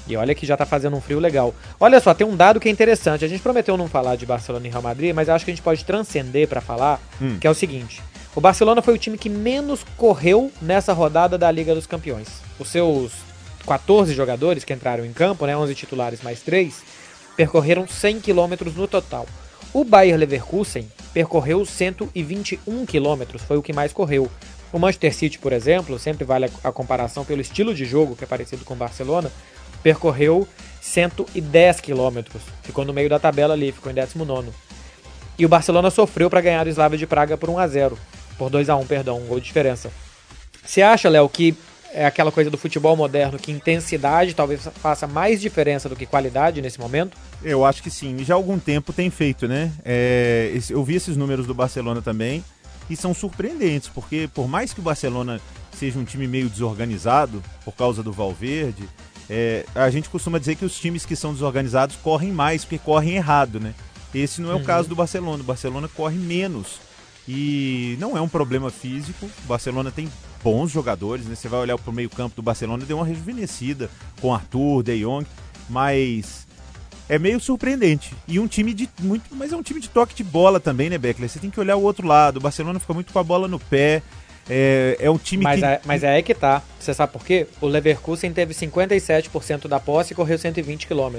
E 0.08 0.16
olha 0.16 0.36
que 0.36 0.46
já 0.46 0.56
tá 0.56 0.66
fazendo 0.66 0.96
um 0.96 1.02
frio 1.02 1.20
legal. 1.20 1.54
Olha 1.80 2.00
só, 2.00 2.14
tem 2.14 2.26
um 2.28 2.36
dado 2.36 2.60
que 2.60 2.68
é 2.68 2.72
interessante. 2.72 3.26
A 3.26 3.28
gente 3.28 3.42
prometeu 3.42 3.76
não 3.76 3.88
falar 3.88 4.16
de 4.16 4.26
Barcelona 4.26 4.68
e 4.68 4.70
Real 4.70 4.82
Madrid, 4.82 5.14
mas 5.16 5.30
acho 5.30 5.44
que 5.46 5.52
a 5.52 5.54
gente 5.54 5.64
pode 5.64 5.84
transcender 5.84 6.48
pra 6.48 6.62
falar, 6.62 7.00
Hum. 7.22 7.38
que 7.40 7.48
é 7.48 7.50
o 7.50 7.56
seguinte. 7.56 8.02
O 8.36 8.42
Barcelona 8.42 8.82
foi 8.82 8.94
o 8.94 8.98
time 8.98 9.18
que 9.18 9.30
menos 9.30 9.84
correu 9.98 10.52
nessa 10.62 10.94
rodada 10.94 11.38
da 11.38 11.50
Liga 11.50 11.74
dos 11.74 11.88
Campeões. 11.88 12.28
Os 12.60 12.68
seus 12.70 13.14
14 13.66 14.14
jogadores 14.14 14.64
que 14.64 14.74
entraram 14.74 15.06
em 15.06 15.14
campo, 15.14 15.46
né, 15.46 15.56
11 15.58 15.74
titulares 15.74 16.22
mais 16.22 16.42
3, 16.42 16.84
percorreram 17.36 17.88
100 17.88 18.20
km 18.20 18.72
no 18.76 18.88
total. 18.88 19.26
O 19.74 19.84
Bayer 19.84 20.18
Leverkusen 20.18 20.88
percorreu 21.14 21.66
121 21.66 22.86
km, 22.86 23.38
foi 23.40 23.58
o 23.58 23.62
que 23.64 23.74
mais 23.74 23.92
correu. 23.92 24.30
O 24.72 24.80
Manchester 24.80 25.14
City, 25.14 25.40
por 25.40 25.54
exemplo, 25.54 25.98
sempre 25.98 26.26
vale 26.26 26.46
a, 26.64 26.70
a 26.70 26.72
comparação 26.72 27.24
pelo 27.24 27.42
estilo 27.42 27.74
de 27.74 27.86
jogo, 27.86 28.16
que 28.16 28.24
é 28.24 28.28
parecido 28.28 28.66
com 28.66 28.74
o 28.74 28.78
Barcelona, 28.78 29.32
percorreu 29.86 30.48
110 30.82 31.80
km. 31.80 32.22
Ficou 32.64 32.84
no 32.84 32.92
meio 32.92 33.08
da 33.08 33.20
tabela 33.20 33.54
ali, 33.54 33.72
ficou 33.72 33.92
em 33.92 33.94
19. 33.96 34.50
E 35.38 35.46
o 35.46 35.50
Barcelona 35.50 35.92
sofreu 35.92 36.28
para 36.28 36.42
ganhar 36.42 36.66
o 36.66 36.70
Slavia 36.70 36.98
de 36.98 37.06
Praga 37.06 37.38
por 37.38 37.52
1 37.52 37.60
a 37.60 37.68
0 37.68 37.98
por 38.36 38.50
2 38.50 38.68
a 38.68 38.76
1 38.78 38.88
perdão, 38.88 39.20
um 39.20 39.28
gol 39.28 39.40
de 39.40 39.46
diferença. 39.46 39.92
Você 40.66 40.82
acha, 40.82 41.08
Léo, 41.08 41.30
que 41.30 41.56
é 41.94 42.04
aquela 42.04 42.32
coisa 42.32 42.50
do 42.50 42.58
futebol 42.58 42.96
moderno 42.96 43.38
que 43.38 43.52
intensidade 43.52 44.34
talvez 44.34 44.68
faça 44.82 45.06
mais 45.06 45.40
diferença 45.40 45.88
do 45.88 45.96
que 45.96 46.08
qualidade 46.08 46.64
nesse 46.64 46.80
momento? 46.80 47.16
Eu 47.44 47.64
acho 47.64 47.84
que 47.84 47.92
sim, 47.92 48.18
já 48.24 48.34
há 48.34 48.38
algum 48.38 48.58
tempo 48.58 48.92
tem 48.92 49.12
feito, 49.12 49.48
né? 49.48 49.72
É, 49.86 50.52
eu 50.72 50.84
vi 50.84 50.96
esses 50.96 51.16
números 51.16 51.46
do 51.46 51.54
Barcelona 51.54 52.02
também 52.02 52.44
e 52.90 52.96
são 52.96 53.14
surpreendentes, 53.14 53.88
porque 53.88 54.28
por 54.34 54.48
mais 54.48 54.74
que 54.74 54.80
o 54.80 54.84
Barcelona 54.84 55.40
seja 55.78 56.00
um 56.00 56.04
time 56.04 56.28
meio 56.28 56.50
desorganizado 56.50 57.44
por 57.64 57.76
causa 57.76 58.02
do 58.02 58.12
Valverde, 58.12 58.90
é, 59.30 59.66
a 59.74 59.90
gente 59.90 60.10
costuma 60.10 60.40
dizer 60.40 60.56
que 60.56 60.66
os 60.66 60.80
times 60.80 61.06
que 61.06 61.16
são 61.16 61.34
desorganizados 61.34 61.96
correm 61.96 62.32
mais 62.32 62.64
porque 62.64 62.78
correm 62.78 63.16
errado, 63.16 63.60
né? 63.60 63.74
Esse 64.14 64.42
não 64.42 64.52
é 64.52 64.56
o 64.56 64.64
caso 64.64 64.88
do 64.88 64.96
Barcelona. 64.96 65.44
O 65.44 65.46
Barcelona 65.46 65.90
corre 65.90 66.18
menos 66.18 66.80
e 67.28 67.98
não 68.00 68.16
é 68.16 68.22
um 68.22 68.30
problema 68.30 68.70
físico. 68.70 69.26
O 69.26 69.48
Barcelona 69.48 69.92
tem 69.92 70.10
bons 70.44 70.72
jogadores, 70.72 71.26
né? 71.26 71.36
Você 71.36 71.50
vai 71.50 71.60
olhar 71.60 71.78
pro 71.78 71.92
meio-campo 71.92 72.36
do 72.36 72.42
Barcelona, 72.42 72.86
deu 72.86 72.98
uma 72.98 73.06
rejuvenescida 73.06 73.90
com 74.22 74.34
Arthur, 74.34 74.84
De 74.84 75.00
Jong, 75.02 75.26
mas 75.68 76.46
é 77.10 77.20
meio 77.20 77.40
surpreendente. 77.40 78.14
E 78.28 78.40
um 78.40 78.48
time 78.48 78.74
de 78.74 78.88
muito, 79.02 79.36
mas 79.36 79.52
é 79.52 79.58
um 79.58 79.64
time 79.64 79.80
de 79.80 79.90
toque 79.90 80.16
de 80.16 80.24
bola 80.24 80.60
também, 80.60 80.90
né, 80.90 80.98
Beckler? 80.98 81.30
Você 81.30 81.40
tem 81.40 81.50
que 81.50 81.60
olhar 81.60 81.76
o 81.76 81.82
outro 81.82 82.08
lado. 82.08 82.38
O 82.38 82.42
Barcelona 82.42 82.80
fica 82.80 82.94
muito 82.94 83.12
com 83.12 83.20
a 83.20 83.24
bola 83.24 83.48
no 83.48 83.60
pé. 83.60 84.02
É, 84.50 84.98
é 85.00 85.10
um 85.10 85.18
time 85.18 85.44
Mas, 85.44 85.60
que 85.60 85.66
é, 85.66 85.82
mas 85.86 86.04
é 86.04 86.10
aí 86.10 86.24
que 86.24 86.34
tá. 86.34 86.62
Você 86.80 86.94
sabe 86.94 87.12
por 87.12 87.26
quê? 87.26 87.48
O 87.60 87.68
Leverkusen 87.68 88.32
teve 88.32 88.54
57% 88.54 89.68
da 89.68 89.80
posse 89.80 90.14
e 90.14 90.16
correu 90.16 90.38
120 90.38 90.88
km. 90.88 91.18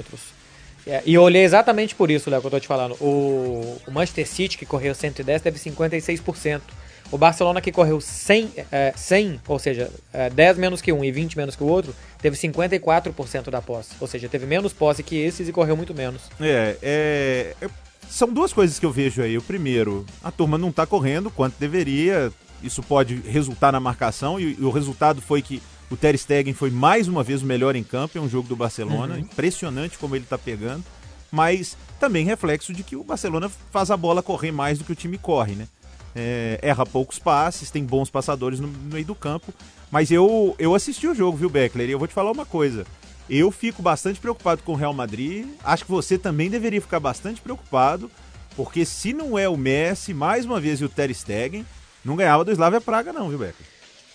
e 1.05 1.13
eu 1.13 1.21
olhei 1.21 1.43
exatamente 1.43 1.93
por 1.93 2.09
isso, 2.09 2.29
Léo, 2.29 2.39
que 2.39 2.47
eu 2.47 2.51
tô 2.51 2.59
te 2.59 2.67
falando. 2.67 2.93
O, 3.01 3.77
o 3.85 3.91
Manchester 3.91 4.27
City, 4.27 4.57
que 4.57 4.65
correu 4.65 4.95
110, 4.95 5.41
teve 5.41 5.59
56%. 5.59 6.61
O 7.09 7.17
Barcelona, 7.17 7.61
que 7.61 7.71
correu 7.71 8.01
100, 8.01 8.51
é, 8.69 8.93
100 8.95 9.41
ou 9.47 9.57
seja, 9.57 9.89
é, 10.11 10.29
10 10.29 10.57
menos 10.57 10.81
que 10.81 10.91
um 10.91 11.03
e 11.03 11.11
20 11.11 11.37
menos 11.37 11.55
que 11.55 11.63
o 11.63 11.67
outro, 11.67 11.95
teve 12.21 12.35
54% 12.35 13.49
da 13.49 13.61
posse. 13.61 13.91
Ou 13.99 14.07
seja, 14.07 14.27
teve 14.27 14.45
menos 14.45 14.73
posse 14.73 15.03
que 15.03 15.15
esses 15.17 15.47
e 15.47 15.53
correu 15.53 15.77
muito 15.77 15.93
menos. 15.93 16.23
É, 16.39 16.75
é, 16.81 17.55
é- 17.61 17.69
são 18.09 18.31
duas 18.31 18.51
coisas 18.53 18.79
que 18.79 18.85
eu 18.85 18.91
vejo 18.91 19.21
aí. 19.21 19.37
O 19.37 19.41
primeiro, 19.41 20.05
a 20.23 20.31
turma 20.31 20.57
não 20.57 20.71
tá 20.71 20.85
correndo 20.85 21.29
quanto 21.29 21.55
deveria. 21.59 22.31
Isso 22.61 22.81
pode 22.81 23.15
resultar 23.15 23.71
na 23.71 23.79
marcação 23.79 24.39
e, 24.39 24.57
e 24.59 24.63
o 24.63 24.69
resultado 24.69 25.21
foi 25.21 25.41
que 25.41 25.61
o 25.89 25.95
Ter 25.95 26.17
Stegen 26.17 26.53
foi 26.53 26.69
mais 26.69 27.07
uma 27.07 27.23
vez 27.23 27.41
o 27.41 27.45
melhor 27.45 27.75
em 27.75 27.83
campo 27.83 28.17
em 28.17 28.21
um 28.21 28.29
jogo 28.29 28.47
do 28.47 28.55
Barcelona. 28.55 29.17
Impressionante 29.19 29.97
como 29.97 30.15
ele 30.15 30.25
tá 30.25 30.37
pegando. 30.37 30.83
Mas 31.31 31.77
também 31.99 32.25
reflexo 32.25 32.73
de 32.73 32.83
que 32.83 32.95
o 32.95 33.03
Barcelona 33.03 33.49
faz 33.71 33.91
a 33.91 33.97
bola 33.97 34.23
correr 34.23 34.51
mais 34.51 34.77
do 34.77 34.83
que 34.83 34.91
o 34.91 34.95
time 34.95 35.17
corre, 35.17 35.55
né? 35.55 35.67
É, 36.15 36.59
erra 36.61 36.85
poucos 36.85 37.19
passes, 37.19 37.69
tem 37.69 37.83
bons 37.85 38.09
passadores 38.09 38.59
no, 38.59 38.67
no 38.67 38.93
meio 38.93 39.05
do 39.05 39.15
campo. 39.15 39.53
Mas 39.91 40.11
eu, 40.11 40.55
eu 40.57 40.73
assisti 40.73 41.07
o 41.07 41.15
jogo, 41.15 41.37
viu, 41.37 41.49
Beckler? 41.49 41.89
E 41.89 41.91
eu 41.91 41.99
vou 41.99 42.07
te 42.07 42.13
falar 42.13 42.31
uma 42.31 42.45
coisa. 42.45 42.85
Eu 43.29 43.51
fico 43.51 43.81
bastante 43.81 44.19
preocupado 44.19 44.63
com 44.63 44.71
o 44.73 44.75
Real 44.75 44.93
Madrid. 44.93 45.45
Acho 45.63 45.85
que 45.85 45.91
você 45.91 46.17
também 46.17 46.49
deveria 46.49 46.81
ficar 46.81 46.99
bastante 46.99 47.41
preocupado, 47.41 48.09
porque 48.55 48.85
se 48.85 49.13
não 49.13 49.37
é 49.37 49.47
o 49.47 49.57
Messi, 49.57 50.13
mais 50.13 50.45
uma 50.45 50.59
vez, 50.59 50.79
e 50.81 50.85
o 50.85 50.89
Ter 50.89 51.13
Stegen, 51.13 51.65
não 52.07 52.15
ganhava 52.15 52.43
do 52.45 52.51
Slavia 52.51 52.81
Praga 52.81 53.11
não, 53.11 53.29
viu, 53.29 53.37
Beckler? 53.37 53.67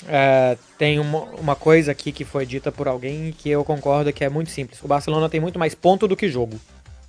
É, 0.09 0.57
tem 0.79 0.99
uma, 0.99 1.21
uma 1.39 1.55
coisa 1.55 1.93
aqui 1.93 2.11
que 2.11 2.25
foi 2.25 2.45
dita 2.45 2.73
por 2.73 2.89
alguém 2.89 3.33
que 3.33 3.49
eu 3.49 3.65
concordo 3.65 4.13
que 4.13 4.25
é 4.25 4.29
muito 4.29 4.51
simples. 4.51 4.83
O 4.83 4.89
Barcelona 4.89 5.29
tem 5.29 5.41
muito 5.41 5.59
mais 5.59 5.75
ponto 5.75 6.09
do 6.09 6.17
que 6.17 6.29
jogo. 6.29 6.59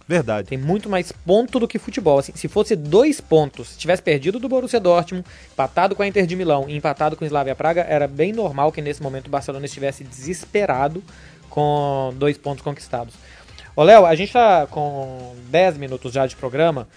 Verdade. 0.07 0.49
Tem 0.49 0.57
muito 0.57 0.89
mais 0.89 1.11
ponto 1.11 1.59
do 1.59 1.67
que 1.67 1.79
futebol. 1.79 2.19
Assim, 2.19 2.33
se 2.35 2.47
fosse 2.47 2.75
dois 2.75 3.21
pontos, 3.21 3.69
se 3.69 3.77
tivesse 3.77 4.01
perdido 4.01 4.37
do 4.37 4.49
Borussia 4.49 4.79
Dortmund, 4.79 5.25
empatado 5.51 5.95
com 5.95 6.03
a 6.03 6.07
Inter 6.07 6.25
de 6.25 6.35
Milão 6.35 6.65
e 6.67 6.75
empatado 6.75 7.15
com 7.15 7.23
o 7.23 7.27
Slavia 7.27 7.55
Praga, 7.55 7.81
era 7.81 8.07
bem 8.07 8.33
normal 8.33 8.71
que 8.71 8.81
nesse 8.81 9.01
momento 9.01 9.27
o 9.27 9.31
Barcelona 9.31 9.65
estivesse 9.65 10.03
desesperado 10.03 11.01
com 11.49 12.13
dois 12.17 12.37
pontos 12.37 12.63
conquistados. 12.63 13.13
Ô 13.75 13.81
Léo, 13.81 14.05
a 14.05 14.13
gente 14.13 14.33
tá 14.33 14.67
com 14.67 15.35
10 15.49 15.77
minutos 15.77 16.13
já 16.13 16.27
de 16.27 16.35
programa. 16.35 16.87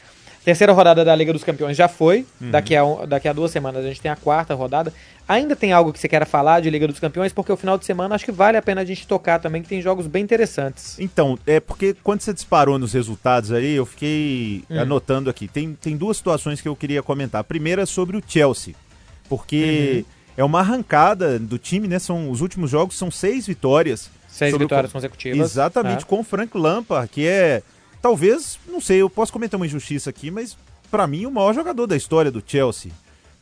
Terceira 0.46 0.72
rodada 0.72 1.04
da 1.04 1.12
Liga 1.16 1.32
dos 1.32 1.42
Campeões 1.42 1.76
já 1.76 1.88
foi. 1.88 2.24
Uhum. 2.40 2.52
Daqui, 2.52 2.76
a, 2.76 2.84
daqui 3.04 3.26
a 3.26 3.32
duas 3.32 3.50
semanas 3.50 3.84
a 3.84 3.88
gente 3.88 4.00
tem 4.00 4.10
a 4.10 4.14
quarta 4.14 4.54
rodada. 4.54 4.92
Ainda 5.28 5.56
tem 5.56 5.72
algo 5.72 5.92
que 5.92 5.98
você 5.98 6.06
queira 6.08 6.24
falar 6.24 6.60
de 6.60 6.70
Liga 6.70 6.86
dos 6.86 7.00
Campeões? 7.00 7.32
Porque 7.32 7.50
o 7.50 7.56
final 7.56 7.76
de 7.76 7.84
semana 7.84 8.14
acho 8.14 8.24
que 8.24 8.30
vale 8.30 8.56
a 8.56 8.62
pena 8.62 8.80
a 8.82 8.84
gente 8.84 9.08
tocar 9.08 9.40
também, 9.40 9.60
que 9.60 9.68
tem 9.68 9.82
jogos 9.82 10.06
bem 10.06 10.22
interessantes. 10.22 11.00
Então, 11.00 11.36
é 11.44 11.58
porque 11.58 11.96
quando 12.00 12.20
você 12.20 12.32
disparou 12.32 12.78
nos 12.78 12.92
resultados 12.92 13.50
aí, 13.50 13.72
eu 13.74 13.84
fiquei 13.84 14.62
Hum. 14.70 14.78
anotando 14.80 15.28
aqui. 15.28 15.48
Tem, 15.48 15.74
tem 15.74 15.96
duas 15.96 16.16
situações 16.16 16.60
que 16.60 16.68
eu 16.68 16.76
queria 16.76 17.02
comentar. 17.02 17.40
A 17.40 17.44
primeira 17.44 17.82
é 17.82 17.86
sobre 17.86 18.16
o 18.16 18.22
Chelsea, 18.24 18.72
porque 19.28 20.04
Uhum. 20.06 20.12
é 20.36 20.44
uma 20.44 20.60
arrancada 20.60 21.38
do 21.38 21.58
time, 21.58 21.88
né? 21.88 21.98
São, 21.98 22.30
os 22.30 22.40
últimos 22.40 22.70
jogos 22.70 22.96
são 22.96 23.10
seis 23.10 23.46
vitórias. 23.46 24.08
Seis 24.28 24.54
o 24.54 24.58
vitórias 24.58 24.92
co- 24.92 24.98
consecutivas. 24.98 25.38
Exatamente, 25.50 26.00
né? 26.00 26.06
com 26.06 26.20
o 26.20 26.22
Frank 26.22 26.56
Lampard, 26.56 27.08
que 27.08 27.26
é, 27.26 27.62
talvez, 28.06 28.56
não 28.68 28.80
sei, 28.80 28.98
eu 29.02 29.10
posso 29.10 29.32
cometer 29.32 29.56
uma 29.56 29.66
injustiça 29.66 30.10
aqui, 30.10 30.30
mas 30.30 30.56
pra 30.92 31.08
mim 31.08 31.26
o 31.26 31.30
maior 31.30 31.52
jogador 31.52 31.88
da 31.88 31.96
história 31.96 32.30
do 32.30 32.40
Chelsea. 32.46 32.92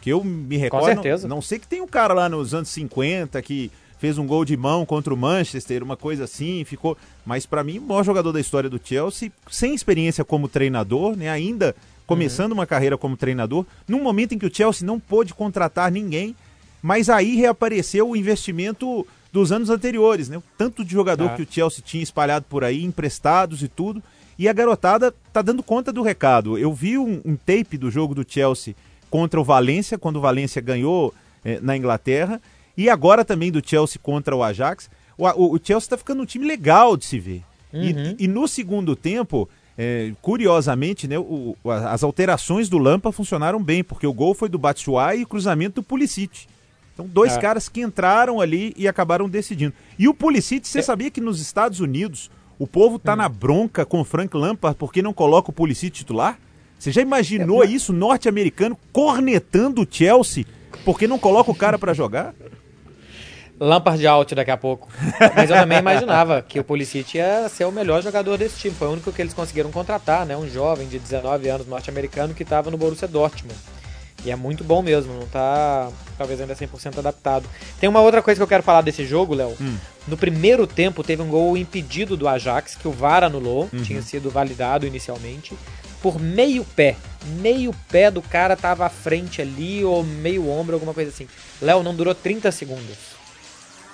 Que 0.00 0.08
eu 0.08 0.24
me 0.24 0.56
recordo, 0.56 0.86
certeza. 0.86 1.28
Não, 1.28 1.36
não 1.36 1.42
sei 1.42 1.58
que 1.58 1.66
tem 1.66 1.82
um 1.82 1.86
cara 1.86 2.14
lá 2.14 2.30
nos 2.30 2.54
anos 2.54 2.70
50 2.70 3.42
que 3.42 3.70
fez 3.98 4.16
um 4.16 4.26
gol 4.26 4.42
de 4.42 4.56
mão 4.56 4.86
contra 4.86 5.12
o 5.12 5.16
Manchester, 5.18 5.82
uma 5.82 5.98
coisa 5.98 6.24
assim, 6.24 6.64
ficou, 6.64 6.96
mas 7.26 7.44
pra 7.44 7.62
mim 7.62 7.78
o 7.78 7.82
maior 7.82 8.02
jogador 8.04 8.32
da 8.32 8.40
história 8.40 8.70
do 8.70 8.80
Chelsea, 8.82 9.30
sem 9.50 9.74
experiência 9.74 10.24
como 10.24 10.48
treinador, 10.48 11.14
né, 11.14 11.28
ainda 11.28 11.76
começando 12.06 12.52
uma 12.52 12.66
carreira 12.66 12.96
como 12.96 13.18
treinador, 13.18 13.66
num 13.86 14.02
momento 14.02 14.34
em 14.34 14.38
que 14.38 14.46
o 14.46 14.54
Chelsea 14.54 14.86
não 14.86 14.98
pôde 14.98 15.34
contratar 15.34 15.90
ninguém, 15.92 16.34
mas 16.82 17.10
aí 17.10 17.36
reapareceu 17.36 18.08
o 18.08 18.16
investimento 18.16 19.06
dos 19.30 19.52
anos 19.52 19.68
anteriores, 19.68 20.28
né? 20.30 20.38
O 20.38 20.42
tanto 20.56 20.82
de 20.84 20.92
jogador 20.92 21.30
Ah. 21.32 21.36
que 21.36 21.42
o 21.42 21.46
Chelsea 21.50 21.82
tinha 21.84 22.02
espalhado 22.02 22.46
por 22.48 22.62
aí, 22.64 22.82
emprestados 22.84 23.62
e 23.62 23.68
tudo. 23.68 24.02
E 24.38 24.48
a 24.48 24.52
garotada 24.52 25.14
tá 25.32 25.40
dando 25.42 25.62
conta 25.62 25.92
do 25.92 26.02
recado. 26.02 26.58
Eu 26.58 26.72
vi 26.72 26.98
um, 26.98 27.20
um 27.24 27.36
tape 27.36 27.76
do 27.78 27.90
jogo 27.90 28.14
do 28.14 28.24
Chelsea 28.26 28.74
contra 29.10 29.40
o 29.40 29.44
Valência, 29.44 29.96
quando 29.98 30.16
o 30.16 30.20
Valência 30.20 30.60
ganhou 30.60 31.14
eh, 31.44 31.58
na 31.62 31.76
Inglaterra. 31.76 32.40
E 32.76 32.90
agora 32.90 33.24
também 33.24 33.52
do 33.52 33.62
Chelsea 33.64 34.00
contra 34.02 34.34
o 34.34 34.42
Ajax. 34.42 34.90
O, 35.16 35.26
o, 35.28 35.54
o 35.54 35.60
Chelsea 35.62 35.88
tá 35.90 35.96
ficando 35.96 36.22
um 36.22 36.26
time 36.26 36.44
legal 36.46 36.96
de 36.96 37.04
se 37.04 37.18
ver. 37.20 37.42
E- 37.72 37.92
Uhum. 37.92 38.16
E, 38.18 38.24
e 38.24 38.28
no 38.28 38.46
segundo 38.48 38.94
tempo, 38.96 39.48
eh, 39.78 40.12
curiosamente, 40.22 41.06
né, 41.08 41.18
o- 41.18 41.56
as 41.64 42.02
alterações 42.02 42.68
do 42.68 42.78
Lampa 42.78 43.12
funcionaram 43.12 43.62
bem, 43.62 43.82
porque 43.84 44.06
o 44.06 44.12
gol 44.12 44.34
foi 44.34 44.48
do 44.48 44.58
Batshuayi 44.58 45.20
e 45.20 45.22
o 45.24 45.26
cruzamento 45.28 45.76
do 45.76 45.82
Pulisic. 45.84 46.46
Então, 46.92 47.06
dois 47.06 47.36
É. 47.36 47.40
caras 47.40 47.68
que 47.68 47.80
entraram 47.80 48.40
ali 48.40 48.72
e 48.76 48.86
acabaram 48.86 49.28
decidindo. 49.28 49.74
E 49.98 50.06
o 50.08 50.14
Pulisic, 50.14 50.64
É. 50.66 50.70
você 50.70 50.82
sabia 50.82 51.10
que 51.10 51.20
nos 51.20 51.40
Estados 51.40 51.80
Unidos 51.80 52.30
o 52.64 52.66
povo 52.66 52.96
Hum. 52.96 52.98
tá 52.98 53.14
na 53.14 53.28
bronca 53.28 53.84
com 53.84 54.00
o 54.00 54.04
Frank 54.04 54.34
Lampard 54.36 54.76
porque 54.78 55.02
não 55.02 55.12
coloca 55.12 55.50
o 55.50 55.52
Pulisic 55.52 55.90
titular? 55.90 56.38
Você 56.78 56.90
já 56.90 57.00
imaginou 57.02 57.62
É, 57.62 57.66
isso, 57.66 57.92
norte-americano 57.92 58.76
cornetando 58.92 59.82
o 59.82 59.86
Chelsea 59.88 60.44
porque 60.84 61.06
não 61.06 61.18
coloca 61.18 61.50
o 61.50 61.54
cara 61.54 61.78
pra 61.78 61.94
jogar? 61.94 62.34
Lampard 63.60 64.04
out 64.06 64.34
daqui 64.34 64.50
a 64.50 64.56
pouco. 64.56 64.88
Mas 65.36 65.48
eu 65.48 65.56
também 65.56 65.78
imaginava 65.78 66.42
que 66.42 66.58
o 66.58 66.64
Pulisic 66.64 67.16
ia 67.16 67.48
ser 67.48 67.64
o 67.64 67.70
melhor 67.72 68.02
jogador 68.02 68.36
desse 68.36 68.58
time. 68.58 68.74
Foi 68.74 68.88
o 68.88 68.92
único 68.92 69.12
que 69.12 69.22
eles 69.22 69.32
conseguiram 69.32 69.70
contratar, 69.70 70.26
né? 70.26 70.36
Um 70.36 70.48
jovem 70.48 70.88
de 70.88 70.98
19 70.98 71.48
anos 71.48 71.66
norte-americano 71.68 72.34
que 72.34 72.42
estava 72.42 72.70
no 72.70 72.76
Borussia 72.76 73.06
Dortmund. 73.06 73.54
E 74.24 74.30
é 74.30 74.36
muito 74.36 74.64
bom 74.64 74.80
mesmo, 74.80 75.12
não 75.12 75.26
tá 75.26 75.90
talvez 76.16 76.40
ainda 76.40 76.54
100% 76.54 76.98
adaptado. 76.98 77.46
Tem 77.78 77.88
uma 77.88 78.00
outra 78.00 78.22
coisa 78.22 78.38
que 78.38 78.42
eu 78.42 78.48
quero 78.48 78.62
falar 78.62 78.80
desse 78.80 79.04
jogo, 79.04 79.34
Léo. 79.34 79.56
No 80.08 80.16
primeiro 80.16 80.66
tempo 80.66 81.02
teve 81.02 81.22
um 81.22 81.28
gol 81.28 81.56
impedido 81.56 82.16
do 82.16 82.26
Ajax, 82.26 82.74
que 82.74 82.88
o 82.88 82.92
VAR 82.92 83.24
anulou, 83.24 83.68
tinha 83.84 84.00
sido 84.02 84.30
validado 84.30 84.86
inicialmente, 84.86 85.54
por 86.02 86.18
meio 86.20 86.64
pé. 86.64 86.96
Meio 87.40 87.74
pé 87.90 88.10
do 88.10 88.20
cara 88.20 88.56
tava 88.56 88.84
à 88.86 88.90
frente 88.90 89.40
ali, 89.40 89.84
ou 89.84 90.02
meio 90.02 90.48
ombro, 90.48 90.74
alguma 90.74 90.94
coisa 90.94 91.10
assim. 91.10 91.26
Léo, 91.60 91.82
não 91.82 91.94
durou 91.94 92.14
30 92.14 92.50
segundos. 92.52 92.96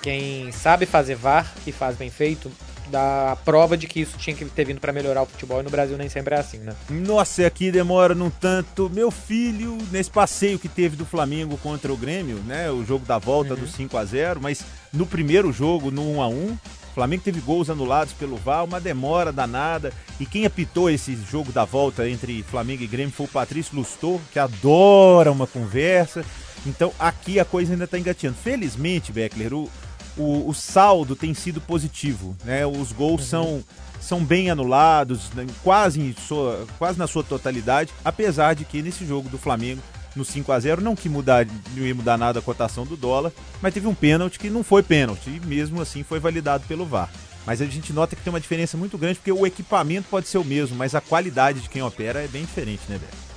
Quem 0.01 0.51
sabe 0.51 0.85
fazer 0.85 1.15
VAR 1.15 1.53
e 1.65 1.71
faz 1.71 1.95
bem 1.95 2.09
feito, 2.09 2.51
dá 2.91 3.31
a 3.31 3.35
prova 3.35 3.77
de 3.77 3.87
que 3.87 4.01
isso 4.01 4.17
tinha 4.17 4.35
que 4.35 4.45
ter 4.45 4.65
vindo 4.65 4.79
pra 4.79 4.93
melhorar 4.93 5.23
o 5.23 5.25
futebol 5.25 5.61
e 5.61 5.63
no 5.63 5.69
Brasil 5.69 5.97
nem 5.97 6.09
sempre 6.09 6.35
é 6.35 6.39
assim, 6.39 6.59
né? 6.59 6.75
Nossa, 6.89 7.41
e 7.41 7.45
aqui 7.45 7.71
demora 7.71 8.13
num 8.13 8.29
tanto. 8.29 8.89
Meu 8.89 9.09
filho, 9.09 9.77
nesse 9.91 10.11
passeio 10.11 10.59
que 10.59 10.67
teve 10.67 10.95
do 10.95 11.05
Flamengo 11.05 11.57
contra 11.57 11.91
o 11.91 11.97
Grêmio, 11.97 12.37
né? 12.45 12.69
O 12.69 12.85
jogo 12.85 13.05
da 13.05 13.17
volta 13.17 13.55
do 13.55 13.67
5 13.67 13.97
a 13.97 14.05
0 14.05 14.39
mas 14.41 14.63
no 14.93 15.05
primeiro 15.05 15.51
jogo, 15.51 15.89
no 15.89 16.17
1 16.17 16.21
a 16.21 16.27
1 16.27 16.57
o 16.91 16.93
Flamengo 16.93 17.23
teve 17.23 17.39
gols 17.39 17.69
anulados 17.69 18.13
pelo 18.13 18.35
VAR, 18.35 18.65
uma 18.65 18.79
demora 18.79 19.31
danada. 19.31 19.93
E 20.19 20.25
quem 20.25 20.45
apitou 20.45 20.89
esse 20.89 21.15
jogo 21.15 21.51
da 21.51 21.63
volta 21.63 22.07
entre 22.07 22.43
Flamengo 22.43 22.83
e 22.83 22.87
Grêmio 22.87 23.13
foi 23.13 23.25
o 23.25 23.29
Patrício 23.29 23.77
Lustor, 23.77 24.19
que 24.31 24.37
adora 24.37 25.31
uma 25.31 25.47
conversa. 25.47 26.25
Então 26.65 26.91
aqui 26.99 27.39
a 27.39 27.45
coisa 27.45 27.71
ainda 27.73 27.87
tá 27.87 27.97
engateando. 27.97 28.37
Felizmente, 28.37 29.11
Beckler, 29.11 29.53
o, 29.53 29.69
o, 30.17 30.49
o 30.49 30.53
saldo 30.53 31.15
tem 31.15 31.33
sido 31.33 31.61
positivo, 31.61 32.35
né? 32.43 32.65
Os 32.65 32.91
gols 32.91 33.25
são 33.25 33.63
são 34.01 34.25
bem 34.25 34.49
anulados, 34.49 35.29
né, 35.35 35.45
quase, 35.63 36.15
sua, 36.27 36.65
quase 36.79 36.97
na 36.97 37.05
sua 37.05 37.23
totalidade, 37.23 37.93
apesar 38.03 38.55
de 38.55 38.65
que 38.65 38.81
nesse 38.81 39.05
jogo 39.05 39.29
do 39.29 39.37
Flamengo, 39.37 39.79
no 40.15 40.25
5 40.25 40.51
a 40.51 40.59
0 40.59 40.81
não 40.81 40.95
que 40.95 41.07
mudar, 41.07 41.45
não 41.75 41.85
ia 41.85 41.93
mudar 41.93 42.17
nada 42.17 42.39
a 42.39 42.41
cotação 42.41 42.83
do 42.83 42.97
dólar, 42.97 43.31
mas 43.61 43.73
teve 43.73 43.87
um 43.87 43.93
pênalti 43.93 44.39
que 44.39 44.49
não 44.49 44.63
foi 44.63 44.81
pênalti, 44.81 45.29
e 45.29 45.39
mesmo 45.45 45.79
assim 45.79 46.03
foi 46.03 46.19
validado 46.19 46.65
pelo 46.67 46.85
VAR. 46.85 47.09
Mas 47.45 47.61
a 47.61 47.65
gente 47.65 47.93
nota 47.93 48.15
que 48.15 48.21
tem 48.21 48.33
uma 48.33 48.39
diferença 48.39 48.75
muito 48.75 48.97
grande, 48.97 49.19
porque 49.19 49.31
o 49.31 49.45
equipamento 49.45 50.07
pode 50.09 50.27
ser 50.27 50.37
o 50.37 50.43
mesmo, 50.43 50.75
mas 50.75 50.93
a 50.93 51.01
qualidade 51.01 51.61
de 51.61 51.69
quem 51.69 51.81
opera 51.81 52.23
é 52.23 52.27
bem 52.27 52.43
diferente, 52.43 52.81
né, 52.89 52.97
Beto? 52.97 53.31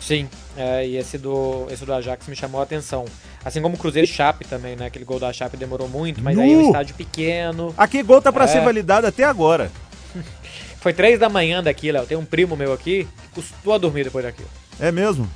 Sim, 0.00 0.28
é, 0.54 0.86
e 0.86 0.96
esse 0.96 1.16
do, 1.16 1.66
esse 1.70 1.84
do 1.86 1.94
Ajax 1.94 2.26
me 2.26 2.36
chamou 2.36 2.60
a 2.60 2.64
atenção. 2.64 3.06
Assim 3.44 3.60
como 3.60 3.74
o 3.74 3.78
Cruzeiro 3.78 4.08
e 4.08 4.10
Chape 4.10 4.44
também, 4.46 4.74
né? 4.74 4.86
Aquele 4.86 5.04
gol 5.04 5.18
da 5.20 5.32
Chape 5.32 5.56
demorou 5.56 5.88
muito, 5.88 6.22
mas 6.22 6.38
aí 6.38 6.52
é 6.52 6.56
um 6.56 6.60
Nu! 6.62 6.66
estádio 6.68 6.94
pequeno. 6.94 7.74
Aqui 7.76 8.02
gol 8.02 8.22
tá 8.22 8.32
para 8.32 8.44
É. 8.44 8.48
ser 8.48 8.60
validado 8.62 9.06
até 9.06 9.22
agora. 9.24 9.70
Foi 10.80 10.92
três 10.92 11.18
da 11.18 11.28
manhã 11.28 11.62
daqui, 11.62 11.90
Léo. 11.92 12.06
Tem 12.06 12.16
um 12.16 12.24
primo 12.24 12.56
meu 12.56 12.72
aqui 12.72 13.06
que 13.22 13.28
custou 13.40 13.74
a 13.74 13.78
dormir 13.78 14.04
depois 14.04 14.24
daquilo. 14.24 14.48
É 14.80 14.90
mesmo? 14.92 15.28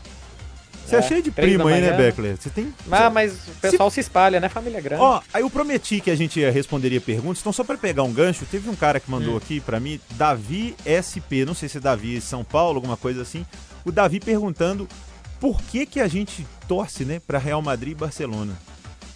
Você 0.86 0.96
é, 0.96 0.98
É, 1.00 1.02
cheio 1.02 1.22
de 1.22 1.30
primo 1.30 1.66
aí, 1.68 1.82
né. 1.82 1.92
Beckler? 1.92 2.36
Você 2.38 2.48
tem. 2.48 2.72
Ah, 2.90 3.10
mas 3.10 3.32
o 3.48 3.50
pessoal 3.60 3.90
se, 3.90 4.00
espalha, 4.00 4.40
né? 4.40 4.48
Família 4.48 4.80
grande. 4.80 5.02
Ó, 5.02 5.20
aí 5.34 5.42
eu 5.42 5.50
prometi 5.50 6.00
que 6.00 6.10
a 6.10 6.14
gente 6.16 6.40
ia 6.40 6.50
responderia 6.50 6.98
perguntas, 7.00 7.40
então 7.40 7.52
só 7.52 7.62
pra 7.62 7.76
pegar 7.76 8.04
um 8.04 8.12
gancho, 8.12 8.46
teve 8.50 8.70
um 8.70 8.74
cara 8.74 8.98
que 8.98 9.10
mandou 9.10 9.34
Hum. 9.34 9.36
aqui 9.36 9.60
pra 9.60 9.78
mim, 9.78 10.00
Davi 10.12 10.74
SP, 10.88 11.44
não 11.44 11.52
sei 11.52 11.68
se 11.68 11.76
é 11.76 11.80
Davi 11.80 12.18
São 12.22 12.42
Paulo, 12.42 12.76
alguma 12.76 12.96
coisa 12.96 13.20
assim. 13.20 13.44
O 13.84 13.92
Davi 13.92 14.18
perguntando 14.18 14.88
por 15.40 15.60
que 15.62 15.86
que 15.86 16.00
a 16.00 16.08
gente 16.08 16.46
torce, 16.66 17.04
né, 17.04 17.20
pra 17.26 17.38
Real 17.38 17.62
Madrid 17.62 17.92
e 17.92 17.94
Barcelona. 17.94 18.52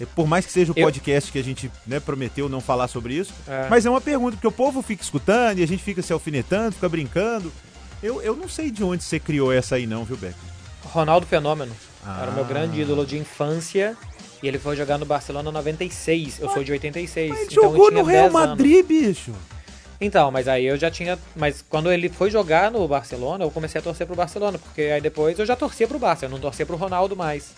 É, 0.00 0.06
Por 0.06 0.26
mais 0.26 0.44
que 0.46 0.50
seja 0.52 0.72
o 0.72 0.74
Eu- 0.76 0.86
podcast 0.86 1.30
que 1.30 1.38
a 1.38 1.44
gente 1.44 1.70
né, 1.86 2.00
prometeu 2.00 2.48
não 2.48 2.60
falar 2.60 2.88
sobre 2.88 3.14
isso, 3.14 3.32
É. 3.46 3.68
mas 3.68 3.84
é 3.86 3.90
uma 3.90 4.00
pergunta, 4.00 4.32
porque 4.36 4.46
o 4.46 4.52
povo 4.52 4.82
fica 4.82 5.02
escutando 5.02 5.58
e 5.58 5.62
a 5.62 5.66
gente 5.66 5.82
fica 5.82 6.00
se 6.02 6.12
alfinetando, 6.12 6.72
fica 6.72 6.88
brincando. 6.88 7.52
Eu, 8.02 8.20
eu 8.22 8.34
não 8.34 8.48
sei 8.48 8.70
de 8.70 8.82
onde 8.82 9.04
você 9.04 9.20
criou 9.20 9.52
essa 9.52 9.76
aí 9.76 9.86
não, 9.86 10.04
viu, 10.04 10.16
Beck? 10.16 10.34
Ronaldo 10.84 11.26
Fenômeno. 11.26 11.72
Era 12.20 12.30
o 12.30 12.34
meu 12.34 12.42
Ah. 12.44 12.48
grande 12.48 12.80
ídolo 12.80 13.06
de 13.06 13.16
infância. 13.16 13.96
E 14.42 14.48
ele 14.48 14.58
foi 14.58 14.74
jogar 14.74 14.98
no 14.98 15.06
Barcelona 15.06 15.52
96. 15.52 16.40
Eu 16.40 16.50
sou 16.50 16.64
de 16.64 16.72
86. 16.72 17.30
Mas 17.30 17.42
então 17.42 17.62
eu 17.62 17.70
jogou 17.70 17.92
no 17.92 18.02
Real 18.02 18.24
10 18.28 18.34
anos. 18.34 18.48
Madrid, 18.48 18.84
bicho. 18.84 19.32
Então, 20.04 20.30
mas 20.32 20.48
aí 20.48 20.64
eu 20.66 20.76
já 20.76 20.90
tinha. 20.90 21.16
Mas 21.36 21.64
quando 21.68 21.90
ele 21.92 22.08
foi 22.08 22.30
jogar 22.30 22.70
no 22.70 22.86
Barcelona, 22.88 23.44
eu 23.44 23.50
comecei 23.50 23.78
a 23.80 23.82
torcer 23.82 24.06
pro 24.06 24.16
Barcelona, 24.16 24.58
porque 24.58 24.82
aí 24.82 25.00
depois 25.00 25.38
eu 25.38 25.46
já 25.46 25.54
torcia 25.54 25.86
pro 25.86 25.98
Barça, 25.98 26.24
eu 26.26 26.28
não 26.28 26.40
torcia 26.40 26.66
pro 26.66 26.76
Ronaldo 26.76 27.14
mais. 27.16 27.52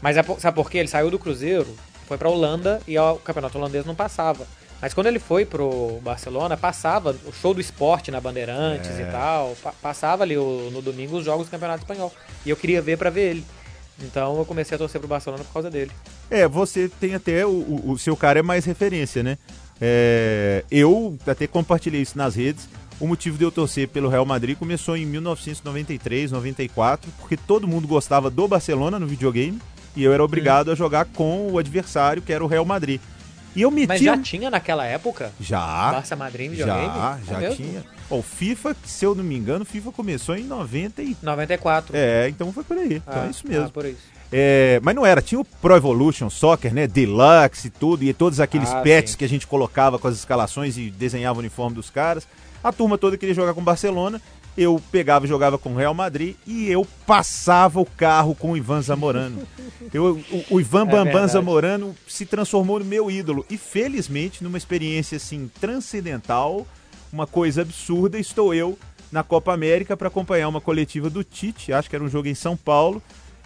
Mas 0.00 0.16
é 0.16 0.22
sabe 0.38 0.54
por 0.54 0.70
quê? 0.70 0.78
Ele 0.78 0.88
saiu 0.88 1.10
do 1.10 1.18
Cruzeiro, 1.18 1.66
foi 2.06 2.16
pra 2.16 2.28
Holanda 2.28 2.80
e 2.86 2.96
o 2.98 3.16
campeonato 3.16 3.58
holandês 3.58 3.84
não 3.84 3.94
passava. 3.96 4.46
Mas 4.80 4.92
quando 4.94 5.06
ele 5.06 5.18
foi 5.18 5.44
pro 5.46 5.98
Barcelona, 6.02 6.56
passava 6.56 7.16
o 7.26 7.32
show 7.32 7.52
do 7.54 7.60
esporte 7.60 8.10
na 8.10 8.20
Bandeirantes 8.20 8.90
É. 8.98 9.02
e 9.02 9.06
tal. 9.10 9.56
pa- 9.62 9.72
passava 9.82 10.22
ali 10.22 10.36
o- 10.36 10.68
no 10.70 10.80
domingo 10.82 11.16
os 11.16 11.24
jogos 11.24 11.46
do 11.46 11.50
Campeonato 11.50 11.80
Espanhol. 11.82 12.12
E 12.44 12.50
eu 12.50 12.56
queria 12.56 12.80
ver 12.82 12.96
pra 12.98 13.08
ver 13.10 13.30
ele. 13.30 13.44
Então 13.98 14.36
eu 14.38 14.44
comecei 14.44 14.74
a 14.74 14.78
torcer 14.78 15.00
pro 15.00 15.08
Barcelona 15.08 15.42
por 15.42 15.52
causa 15.52 15.70
dele. 15.70 15.90
É, 16.30 16.46
você 16.46 16.88
tem 17.00 17.14
até. 17.14 17.46
O- 17.46 17.90
o 17.90 17.98
seu 17.98 18.14
cara 18.14 18.38
é 18.38 18.42
mais 18.42 18.66
referência, 18.66 19.22
né? 19.22 19.38
É, 19.80 20.64
eu 20.70 21.18
até 21.26 21.46
compartilhei 21.46 22.00
isso 22.02 22.16
nas 22.16 22.34
redes. 22.34 22.68
O 22.98 23.06
motivo 23.06 23.36
de 23.36 23.44
eu 23.44 23.50
torcer 23.52 23.88
pelo 23.88 24.08
Real 24.08 24.24
Madrid 24.24 24.56
começou 24.56 24.96
em 24.96 25.04
1993, 25.04 26.32
94, 26.32 27.10
porque 27.18 27.36
todo 27.36 27.68
mundo 27.68 27.86
gostava 27.86 28.30
do 28.30 28.48
Barcelona 28.48 28.98
no 28.98 29.06
videogame 29.06 29.60
e 29.94 30.02
eu 30.02 30.12
era 30.12 30.24
obrigado 30.24 30.70
a 30.70 30.74
jogar 30.74 31.04
com 31.04 31.50
o 31.50 31.58
adversário, 31.58 32.22
que 32.22 32.32
era 32.32 32.42
o 32.42 32.46
Real 32.46 32.64
Madrid. 32.64 33.00
E 33.54 33.62
eu 33.62 33.70
metia. 33.70 33.88
Mas 33.88 34.00
já 34.02 34.18
tinha 34.18 34.50
naquela 34.50 34.84
época? 34.84 35.32
Já, 35.40 35.92
Barça 35.92 36.14
Madrid 36.14 36.50
videogame? 36.50 36.86
já, 36.86 37.18
já 37.40 37.50
tinha. 37.54 37.84
O 38.10 38.22
FIFA, 38.22 38.76
se 38.84 39.04
eu 39.04 39.14
não 39.14 39.24
me 39.24 39.34
engano, 39.34 39.64
FIFA 39.64 39.92
começou 39.92 40.36
em 40.36 40.44
90 40.44 41.02
e... 41.02 41.16
94. 41.22 41.96
É, 41.96 42.28
então 42.28 42.52
foi 42.52 42.62
por 42.64 42.76
aí. 42.76 42.96
então 42.96 43.22
Ah, 43.22 43.26
é 43.26 43.30
isso 43.30 43.48
mesmo. 43.48 43.66
ah, 43.66 43.70
por 43.70 43.84
isso. 43.86 44.15
É, 44.32 44.80
mas 44.82 44.94
não 44.94 45.06
era, 45.06 45.22
tinha 45.22 45.40
o 45.40 45.44
Pro 45.44 45.76
Evolution 45.76 46.28
Soccer, 46.28 46.74
né? 46.74 46.86
Deluxe 46.86 47.68
e 47.68 47.70
tudo, 47.70 48.02
e 48.04 48.12
todos 48.12 48.40
aqueles 48.40 48.70
Ah, 48.70 48.80
pets 48.82 49.12
sim. 49.12 49.18
que 49.18 49.24
a 49.24 49.28
gente 49.28 49.46
colocava 49.46 49.98
com 49.98 50.08
as 50.08 50.16
escalações 50.16 50.76
e 50.76 50.90
desenhava 50.90 51.38
o 51.38 51.40
uniforme 51.40 51.76
dos 51.76 51.90
caras. 51.90 52.26
A 52.62 52.72
turma 52.72 52.98
toda 52.98 53.16
queria 53.16 53.34
jogar 53.34 53.54
com 53.54 53.60
o 53.60 53.64
Barcelona. 53.64 54.20
eu 54.58 54.80
pegava 54.90 55.26
e 55.26 55.28
jogava 55.28 55.58
com 55.58 55.72
o 55.74 55.76
Real 55.76 55.92
Madrid 55.92 56.34
e 56.46 56.68
eu 56.70 56.86
passava 57.06 57.78
o 57.78 57.84
carro 57.84 58.34
com 58.34 58.52
o 58.52 58.56
Ivan 58.56 58.80
Zamorano. 58.80 59.42
Eu, 59.92 60.18
o, 60.32 60.44
o 60.56 60.60
Ivan 60.60 60.82
É 60.82 60.84
Bambam 60.86 61.04
verdade. 61.04 61.32
Zamorano 61.32 61.94
se 62.08 62.24
transformou 62.26 62.78
no 62.80 62.84
meu 62.84 63.08
ídolo. 63.10 63.44
E 63.50 63.56
felizmente, 63.58 64.42
numa 64.42 64.56
experiência 64.58 65.16
assim 65.16 65.48
transcendental, 65.60 66.66
uma 67.12 67.26
coisa 67.26 67.62
absurda, 67.62 68.18
estou 68.18 68.52
eu 68.54 68.78
na 69.12 69.22
Copa 69.22 69.52
América 69.52 69.96
para 69.96 70.08
acompanhar 70.08 70.48
uma 70.48 70.60
coletiva 70.60 71.08
do 71.08 71.22
Tite, 71.22 71.72
acho 71.72 71.88
que 71.88 71.94
era 71.94 72.04
um 72.04 72.08
jogo 72.08 72.26
em 72.26 72.34
São 72.34 72.56
Paulo, 72.56 73.00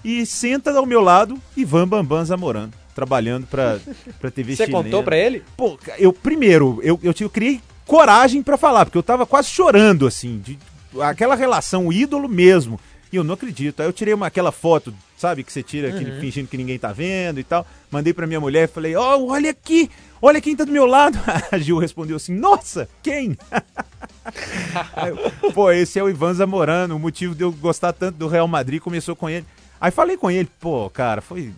e 0.05 0.25
senta 0.25 0.71
ao 0.73 0.87
meu 0.87 1.01
lado 1.01 1.39
Ivan 1.57 1.87
Bambam 1.87 2.25
Zamorano, 2.25 2.73
trabalhando 2.95 3.47
para 3.47 3.79
para 4.21 4.31
TV 4.31 4.57
Você 4.57 4.67
contou 4.67 5.03
pra 5.03 5.17
ele? 5.17 5.43
Pô, 5.57 5.79
eu 5.99 6.13
primeiro, 6.13 6.81
eu, 6.83 6.99
eu, 7.03 7.15
eu 7.19 7.31
criei 7.31 7.61
coragem 7.87 8.43
pra 8.43 8.57
falar, 8.57 8.85
porque 8.85 8.99
eu 8.99 9.03
tava 9.03 9.27
quase 9.27 9.49
chorando, 9.49 10.07
assim, 10.07 10.39
de 10.39 10.59
aquela 11.01 11.35
relação 11.35 11.93
ídolo 11.93 12.29
mesmo. 12.29 12.79
E 13.13 13.17
eu 13.17 13.25
não 13.25 13.35
acredito. 13.35 13.81
Aí 13.81 13.89
eu 13.89 13.93
tirei 13.93 14.15
uma, 14.15 14.29
aquela 14.29 14.53
foto, 14.53 14.95
sabe, 15.17 15.43
que 15.43 15.53
você 15.53 15.63
tira 15.63 15.89
aqui, 15.89 16.05
fingindo 16.21 16.47
que 16.47 16.57
ninguém 16.57 16.79
tá 16.79 16.93
vendo 16.93 17.41
e 17.41 17.45
tal. 17.45 17.67
Mandei 17.91 18.13
pra 18.13 18.27
minha 18.27 18.39
mulher 18.39 18.69
e 18.69 18.73
falei, 18.73 18.95
ó, 18.95 19.19
olha 19.21 19.51
aqui, 19.51 19.91
olha 20.23 20.41
quem 20.41 20.55
tá 20.55 20.65
do 20.65 20.71
meu 20.71 20.87
lado. 20.87 21.19
A 21.51 21.59
Gil 21.59 21.79
respondeu 21.79 22.17
assim, 22.17 22.33
nossa, 22.33 22.89
quem? 23.03 23.37
Eu, 25.43 25.53
Pô, 25.53 25.73
esse 25.73 25.99
é 25.99 26.03
o 26.05 26.09
Ivan 26.09 26.35
Zamorano, 26.35 26.95
o 26.95 26.99
motivo 26.99 27.35
de 27.35 27.43
eu 27.43 27.51
gostar 27.51 27.93
tanto 27.93 28.17
do 28.17 28.29
Real 28.29 28.47
Madrid 28.47 28.81
começou 28.81 29.17
com 29.17 29.29
ele. 29.29 29.45
Aí 29.81 29.91
falei 29.91 30.17
com 30.17 30.31
ele, 30.31 30.49
pô, 30.61 30.91
cara, 30.91 31.21
foi 31.21 31.53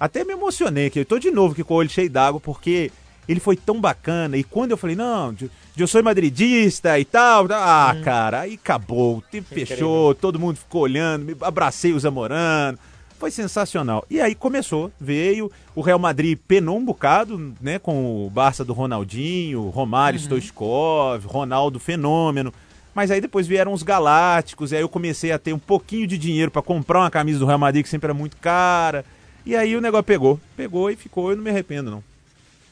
até 0.00 0.24
me 0.24 0.32
emocionei 0.32 0.86
aqui. 0.86 0.98
Eu 1.00 1.04
tô 1.04 1.18
de 1.18 1.30
novo 1.30 1.52
aqui 1.52 1.62
com 1.62 1.74
o 1.74 1.76
olho 1.76 1.88
cheio 1.88 2.10
d'água, 2.10 2.40
porque 2.40 2.90
ele 3.28 3.38
foi 3.38 3.56
tão 3.56 3.80
bacana. 3.80 4.36
E 4.36 4.42
quando 4.42 4.72
eu 4.72 4.76
falei, 4.76 4.96
não, 4.96 5.34
eu 5.76 5.86
sou 5.86 6.02
madridista 6.02 6.98
e 6.98 7.04
tal, 7.04 7.46
tá- 7.46 7.90
ah, 7.90 7.94
cara, 8.02 8.40
aí 8.40 8.54
acabou. 8.54 9.18
O 9.18 9.22
tempo 9.22 9.46
Incrível. 9.52 9.66
fechou, 9.66 10.14
todo 10.14 10.40
mundo 10.40 10.56
ficou 10.56 10.82
olhando, 10.82 11.24
me 11.24 11.36
abracei 11.40 11.92
o 11.92 12.00
Zamorano. 12.00 12.78
Foi 13.18 13.30
sensacional. 13.30 14.04
E 14.10 14.20
aí 14.20 14.34
começou, 14.34 14.90
veio, 15.00 15.48
o 15.76 15.80
Real 15.80 16.00
Madrid 16.00 16.36
penou 16.48 16.76
um 16.76 16.84
bocado, 16.84 17.54
né, 17.60 17.78
com 17.78 18.26
o 18.26 18.28
Barça 18.28 18.64
do 18.64 18.72
Ronaldinho, 18.72 19.68
Romário 19.68 20.18
Stoichkov, 20.18 21.24
Ronaldo 21.26 21.78
Fenômeno. 21.78 22.52
Mas 22.94 23.10
aí 23.10 23.20
depois 23.20 23.46
vieram 23.46 23.72
os 23.72 23.82
Galácticos, 23.82 24.72
e 24.72 24.76
aí 24.76 24.82
eu 24.82 24.88
comecei 24.88 25.32
a 25.32 25.38
ter 25.38 25.52
um 25.52 25.58
pouquinho 25.58 26.06
de 26.06 26.18
dinheiro 26.18 26.50
pra 26.50 26.60
comprar 26.62 27.00
uma 27.00 27.10
camisa 27.10 27.38
do 27.38 27.46
Real 27.46 27.58
Madrid, 27.58 27.82
que 27.82 27.88
sempre 27.88 28.06
era 28.06 28.14
muito 28.14 28.36
cara. 28.36 29.04
E 29.46 29.56
aí 29.56 29.74
o 29.76 29.80
negócio 29.80 30.04
pegou. 30.04 30.38
Pegou 30.56 30.90
e 30.90 30.96
ficou, 30.96 31.30
eu 31.30 31.36
não 31.36 31.42
me 31.42 31.50
arrependo, 31.50 31.90
não. 31.90 32.04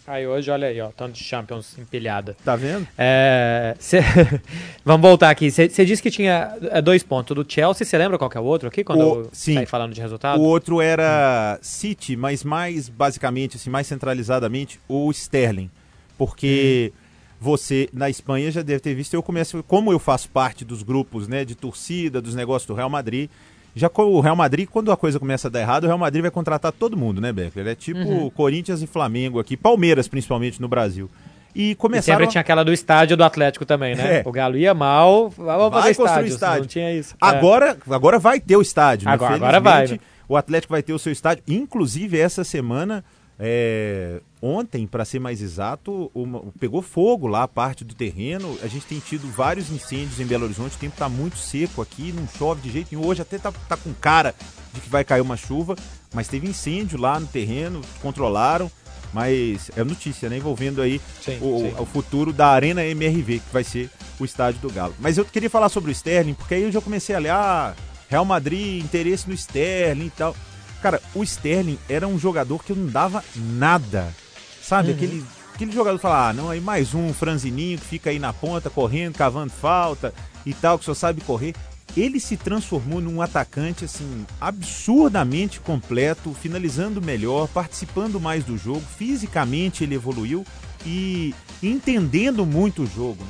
Aí 0.07 0.27
hoje, 0.27 0.51
olha 0.51 0.67
aí, 0.67 0.81
ó, 0.81 0.89
tanto 0.89 1.13
de 1.13 1.23
Champions 1.23 1.79
empilhada. 1.79 2.37
Tá 2.45 2.57
vendo? 2.57 2.87
É, 2.99 3.77
cê- 3.79 4.01
Vamos 4.85 5.03
voltar 5.09 5.31
aqui. 5.31 5.51
Você 5.51 5.69
disse 5.85 6.03
que 6.03 6.11
tinha 6.11 6.53
é, 6.71 6.83
dois 6.83 7.03
pontos 7.05 7.35
do 7.37 7.47
Chelsea. 7.49 7.87
Você 7.87 7.97
lembra 7.97 8.19
qual 8.19 8.29
que 8.29 8.37
é 8.37 8.41
o 8.41 8.45
outro 8.45 8.67
aqui? 8.67 8.83
Quando 8.83 9.01
O- 9.01 9.15
eu 9.21 9.31
sim. 9.33 9.55
saí 9.55 9.67
falando 9.67 9.95
de 9.95 10.01
resultado? 10.01 10.41
O 10.41 10.43
outro 10.45 10.81
era 10.81 11.59
City, 11.63 12.17
mas 12.17 12.43
mais 12.43 12.89
basicamente, 12.89 13.57
assim, 13.57 13.71
mais 13.71 13.87
centralizadamente, 13.87 14.81
o 14.89 15.09
Sterling. 15.13 15.71
Porque 16.19 16.93
você, 17.41 17.89
na 17.93 18.11
Espanha, 18.11 18.51
já 18.51 18.61
deve 18.63 18.81
ter 18.81 18.95
visto, 18.95 19.15
eu 19.15 19.23
começo, 19.23 19.63
como 19.67 19.91
eu 19.91 19.99
faço 19.99 20.29
parte 20.29 20.65
dos 20.65 20.83
grupos, 20.83 21.27
né, 21.27 21.45
de 21.45 21.55
torcida, 21.55 22.21
dos 22.21 22.35
negócios 22.35 22.67
do 22.67 22.75
Real 22.75 22.91
Madrid, 22.91 23.31
já 23.75 23.89
com 23.89 24.03
o 24.03 24.21
Real 24.21 24.37
Madrid, 24.37 24.69
quando 24.69 24.93
a 24.93 24.97
coisa 24.97 25.19
começa 25.19 25.49
a 25.49 25.51
dar 25.51 25.61
errado, 25.61 25.85
o 25.85 25.87
Real 25.87 25.99
Madrid 25.99 26.21
vai 26.23 26.31
contratar 26.31 26.71
todo 26.73 26.97
mundo, 26.97 27.21
né, 27.21 27.33
Becker? 27.33 27.67
É 27.67 27.75
tipo 27.75 28.31
Corinthians 28.33 28.83
e 28.83 28.87
Flamengo 28.87 29.39
aqui, 29.41 29.57
Palmeiras 29.57 30.07
principalmente 30.09 30.61
no 30.61 30.69
Brasil. 30.69 31.09
E 31.55 31.71
E 31.71 31.75
começaram... 31.75 32.19
sempre 32.19 32.31
tinha 32.31 32.41
aquela 32.43 32.63
do 32.65 32.73
estádio 32.73 33.17
do 33.17 33.25
Atlético 33.25 33.65
também, 33.65 33.97
né? 33.97 34.19
É. 34.19 34.23
O 34.25 34.31
Galo 34.31 34.57
ia 34.57 34.73
mal, 34.75 35.31
vamos 35.31 35.71
Vai 35.73 35.93
fazer 35.95 36.05
estádio. 36.05 36.27
estádio. 36.29 36.61
Não 36.61 36.67
tinha 36.69 36.93
isso. 36.95 37.15
É. 37.15 37.17
Agora, 37.27 37.77
agora 37.91 38.19
vai 38.21 38.39
ter 38.39 38.57
o 38.57 38.63
estádio. 38.63 39.07
né? 39.07 39.15
Agora- 39.15 39.35
agora 39.35 39.61
vai, 39.61 39.89
né? 39.89 39.99
O 40.29 40.37
Atlético 40.37 40.73
vai 40.73 40.83
ter 40.83 40.93
o 40.93 40.99
seu 40.99 41.11
estádio. 41.11 41.43
Inclusive, 41.49 42.19
essa 42.21 42.45
semana, 42.45 43.05
é, 43.43 44.21
ontem, 44.43 44.87
para 44.87 45.03
ser 45.05 45.19
mais 45.19 45.41
exato, 45.41 46.11
uma- 46.15 46.43
pegou 46.61 46.83
fogo 46.83 47.27
lá 47.27 47.45
a 47.45 47.49
parte 47.49 47.83
do 47.85 47.95
terreno. 47.95 48.59
A 48.63 48.67
gente 48.67 48.85
tem 48.85 48.99
tido 49.01 49.27
vários 49.33 49.71
incêndios 49.71 50.21
em 50.21 50.27
Belo 50.27 50.45
Horizonte. 50.45 50.77
O 50.77 50.79
tempo 50.79 50.95
tá 50.97 51.09
muito 51.09 51.39
seco 51.39 51.81
aqui, 51.81 52.13
não 52.13 52.29
chove 52.37 52.61
de 52.61 52.71
jeito 52.71 52.89
nenhum. 52.95 53.07
Hoje 53.07 53.23
até 53.23 53.39
tá, 53.39 53.51
tá 53.67 53.77
com 53.79 53.95
cara 53.95 54.35
de 54.75 54.81
que 54.81 54.91
vai 54.91 55.03
cair 55.05 55.23
uma 55.23 55.37
chuva, 55.39 55.75
mas 56.15 56.29
teve 56.29 56.47
incêndio 56.47 57.01
lá 57.01 57.19
no 57.19 57.27
terreno, 57.27 57.81
controlaram. 58.03 58.71
Mas 59.13 59.71
é 59.75 59.83
notícia, 59.83 60.29
né? 60.29 60.37
Envolvendo 60.37 60.81
aí 60.81 61.01
Sim, 61.21 61.39
o, 61.41 61.59
sim. 61.61 61.75
o 61.81 61.85
futuro 61.87 62.33
da 62.33 62.47
Arena 62.49 62.85
MRV, 62.85 63.41
que 63.41 63.53
vai 63.53 63.65
ser 63.65 63.91
o 64.21 64.25
estádio 64.25 64.61
do 64.61 64.71
Galo. 64.71 64.95
Mas 65.01 65.19
eu 65.19 65.25
queria 65.25 65.51
falar 65.51 65.69
sobre 65.69 65.91
o 65.91 65.93
Sterling, 65.93 66.35
porque 66.35 66.55
aí 66.55 66.63
eu 66.63 66.71
já 66.71 66.81
comecei 66.81 67.17
a 67.17 67.19
ler, 67.19 67.31
ah, 67.31 67.75
Real 68.09 68.25
Madrid, 68.25 68.85
interesse 68.85 69.27
no 69.29 69.35
Sterling 69.35 70.07
e 70.07 70.11
tal. 70.11 70.37
Cara, 70.83 71.01
o 71.15 71.23
Sterling 71.23 71.79
era 71.89 72.07
um 72.09 72.19
jogador 72.19 72.65
que 72.65 72.73
não 72.73 72.87
dava 72.87 73.23
nada. 73.37 74.15
Sabe? 74.63 74.93
Aquele, 74.93 75.25
aquele 75.55 75.73
jogador 75.73 75.99
que 75.99 76.03
fala, 76.03 76.29
ah, 76.29 76.33
não, 76.33 76.49
aí 76.51 76.61
mais 76.61 76.95
um 76.95 77.13
franzininho 77.13 77.79
que 77.79 77.85
fica 77.85 78.11
aí 78.11 78.19
na 78.19 78.33
ponta, 78.33 78.71
correndo, 78.71 79.17
cavando 79.17 79.53
falta 79.53 80.15
e 80.47 80.55
tal, 80.55 80.79
que 80.79 80.85
só 80.85 80.95
sabe 80.95 81.21
correr. 81.21 81.55
Ele 81.97 82.21
se 82.21 82.37
transformou 82.37 83.01
num 83.01 83.21
atacante, 83.21 83.85
assim, 83.85 84.25
absurdamente 84.41 85.61
completo, 85.61 86.33
finalizando 86.41 87.03
melhor, 87.03 87.49
participando 87.49 88.21
mais 88.21 88.45
do 88.45 88.57
jogo, 88.57 88.83
fisicamente 88.97 89.83
ele 89.83 89.97
evoluiu 89.97 90.47
e 90.87 91.35
entendendo 91.63 92.47
muito 92.47 92.83
o 92.85 92.87
jogo. 92.87 93.25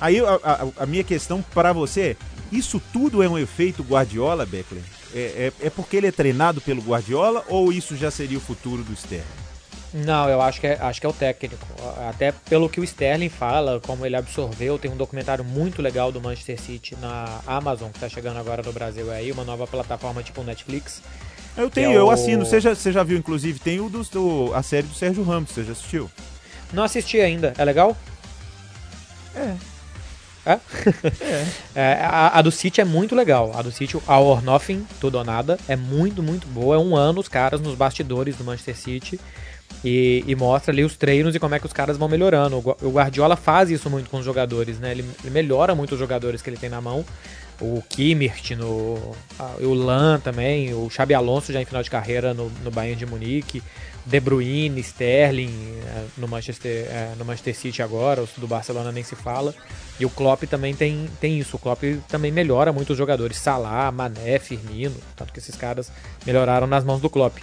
Aí 0.00 0.18
a, 0.20 0.40
a- 0.42 0.66
a 0.82 0.86
minha 0.86 1.04
questão 1.04 1.44
para 1.54 1.72
você 1.72 2.00
é, 2.00 2.16
isso 2.50 2.80
tudo 2.92 3.22
é 3.22 3.28
um 3.28 3.38
efeito 3.38 3.82
Guardiola, 3.82 4.46
Beckler? 4.46 4.82
É, 5.14 5.52
é, 5.60 5.66
é 5.66 5.70
porque 5.70 5.96
ele 5.96 6.06
é 6.06 6.12
treinado 6.12 6.60
pelo 6.60 6.82
Guardiola 6.82 7.44
ou 7.48 7.72
isso 7.72 7.96
já 7.96 8.10
seria 8.10 8.38
o 8.38 8.40
futuro 8.40 8.82
do 8.82 8.92
Sterling? 8.92 9.24
Não, 9.94 10.28
eu 10.28 10.42
acho 10.42 10.60
que, 10.60 10.66
é, 10.66 10.74
acho 10.80 11.00
que 11.00 11.06
é 11.06 11.08
o 11.08 11.12
técnico. 11.12 11.64
Até 12.10 12.32
pelo 12.32 12.68
que 12.68 12.78
o 12.80 12.84
Sterling 12.84 13.28
fala, 13.30 13.80
como 13.80 14.04
ele 14.04 14.16
absorveu, 14.16 14.78
tem 14.78 14.90
um 14.90 14.96
documentário 14.96 15.42
muito 15.44 15.80
legal 15.80 16.12
do 16.12 16.20
Manchester 16.20 16.60
City 16.60 16.96
na 17.00 17.40
Amazon, 17.46 17.90
que 17.90 18.00
tá 18.00 18.08
chegando 18.08 18.36
agora 18.38 18.62
no 18.62 18.72
Brasil 18.72 19.10
aí, 19.10 19.32
uma 19.32 19.44
nova 19.44 19.66
plataforma 19.66 20.22
tipo 20.22 20.42
Netflix. 20.42 21.00
Eu 21.56 21.70
tenho, 21.70 21.92
é 21.92 21.96
eu 21.96 22.06
o- 22.06 22.10
assino. 22.10 22.44
Você 22.44 22.60
já, 22.60 22.74
você 22.74 22.92
já 22.92 23.02
viu, 23.02 23.16
inclusive, 23.16 23.58
tem 23.58 23.80
o 23.80 23.88
do, 23.88 24.02
do- 24.02 24.52
a 24.54 24.62
série 24.62 24.86
do 24.86 24.94
Sérgio 24.94 25.22
Ramos, 25.22 25.50
você 25.50 25.64
já 25.64 25.72
assistiu? 25.72 26.10
Não 26.72 26.82
assisti 26.82 27.18
ainda, 27.20 27.54
é 27.56 27.64
legal? 27.64 27.96
É. 29.34 29.54
É? 31.74 31.92
a, 32.02 32.38
a 32.38 32.42
do 32.42 32.50
City 32.50 32.80
é 32.80 32.84
muito 32.84 33.14
legal. 33.14 33.52
A 33.54 33.62
do 33.62 33.70
City, 33.72 33.96
All 34.06 34.26
or 34.26 34.42
Nothing, 34.42 34.86
Tudo 35.00 35.18
ou 35.18 35.24
Nada, 35.24 35.58
é 35.68 35.76
muito, 35.76 36.22
muito 36.22 36.46
boa. 36.46 36.76
É 36.76 36.78
um 36.78 36.96
ano 36.96 37.20
os 37.20 37.28
caras 37.28 37.60
nos 37.60 37.74
bastidores 37.74 38.36
do 38.36 38.44
Manchester 38.44 38.76
City 38.76 39.20
e, 39.84 40.24
e 40.26 40.34
mostra 40.34 40.72
ali 40.72 40.84
os 40.84 40.96
treinos 40.96 41.34
e 41.34 41.38
como 41.38 41.54
é 41.54 41.58
que 41.58 41.66
os 41.66 41.72
caras 41.72 41.96
vão 41.96 42.08
melhorando. 42.08 42.56
O 42.56 42.62
Gua- 42.62 42.76
O 42.82 42.90
Guardiola 42.90 43.36
faz 43.36 43.70
isso 43.70 43.90
muito 43.90 44.08
com 44.08 44.18
os 44.18 44.24
jogadores, 44.24 44.78
né? 44.78 44.90
Ele, 44.92 45.04
ele 45.22 45.30
melhora 45.32 45.74
muito 45.74 45.92
os 45.92 45.98
jogadores 45.98 46.40
que 46.42 46.48
ele 46.50 46.56
tem 46.56 46.70
na 46.70 46.80
mão. 46.80 47.04
O 47.60 47.82
Kimmich, 47.88 48.54
no, 48.54 49.14
ah, 49.38 49.54
o 49.60 49.72
Lan 49.72 50.20
também, 50.20 50.74
o 50.74 50.90
Xabi 50.90 51.14
Alonso 51.14 51.52
já 51.52 51.60
em 51.60 51.64
final 51.64 51.82
de 51.82 51.90
carreira 51.90 52.34
no, 52.34 52.50
no 52.62 52.70
Bayern 52.70 52.96
de 52.98 53.06
Munique, 53.06 53.62
De 54.06 54.20
Bruyne, 54.20 54.80
Sterling 54.80 55.50
eh, 55.84 56.04
no 56.16 56.28
Manchester, 56.28 56.86
eh, 56.88 57.14
no 57.18 57.24
Manchester 57.24 57.56
City 57.56 57.82
agora, 57.82 58.22
os 58.22 58.30
do 58.36 58.46
Barcelona 58.46 58.92
nem 58.92 59.02
se 59.02 59.16
fala. 59.16 59.52
E 59.98 60.06
o 60.06 60.10
Klopp 60.10 60.44
também 60.44 60.76
tem, 60.76 61.08
tem 61.20 61.38
isso, 61.40 61.56
o 61.56 61.58
Klopp 61.58 61.82
também 62.08 62.30
melhora 62.30 62.72
muito 62.72 62.90
os 62.90 62.98
jogadores, 62.98 63.36
Salah, 63.36 63.90
Mané, 63.90 64.38
Firmino, 64.38 64.94
tanto 65.16 65.32
que 65.32 65.40
esses 65.40 65.56
caras 65.56 65.90
melhoraram 66.24 66.68
nas 66.68 66.84
mãos 66.84 67.00
do 67.00 67.10
Klopp. 67.10 67.38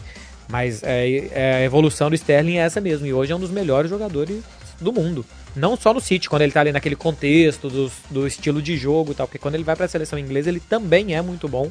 Mas 0.47 0.81
é, 0.83 1.27
é, 1.31 1.53
a 1.55 1.61
evolução 1.63 2.09
do 2.09 2.15
Sterling 2.15 2.57
é 2.57 2.61
essa 2.61 2.79
mesmo, 2.79 3.05
e 3.05 3.13
hoje 3.13 3.33
é 3.33 3.35
um 3.35 3.39
dos 3.39 3.51
melhores 3.51 3.89
jogadores 3.89 4.41
do 4.79 4.93
mundo. 4.93 5.25
Não 5.55 5.75
só 5.75 5.93
no 5.93 5.99
City, 5.99 6.29
quando 6.29 6.43
ele 6.43 6.51
tá 6.53 6.61
ali 6.61 6.71
naquele 6.71 6.95
contexto 6.95 7.69
dos- 7.69 7.93
do 8.09 8.25
estilo 8.25 8.61
de 8.61 8.77
jogo 8.77 9.11
e 9.11 9.15
tal, 9.15 9.27
porque 9.27 9.37
quando 9.37 9.55
ele 9.55 9.63
vai 9.65 9.75
pra 9.75 9.87
seleção 9.87 10.17
inglesa 10.17 10.49
ele 10.49 10.59
também 10.61 11.13
é 11.13 11.21
muito 11.21 11.47
bom. 11.49 11.69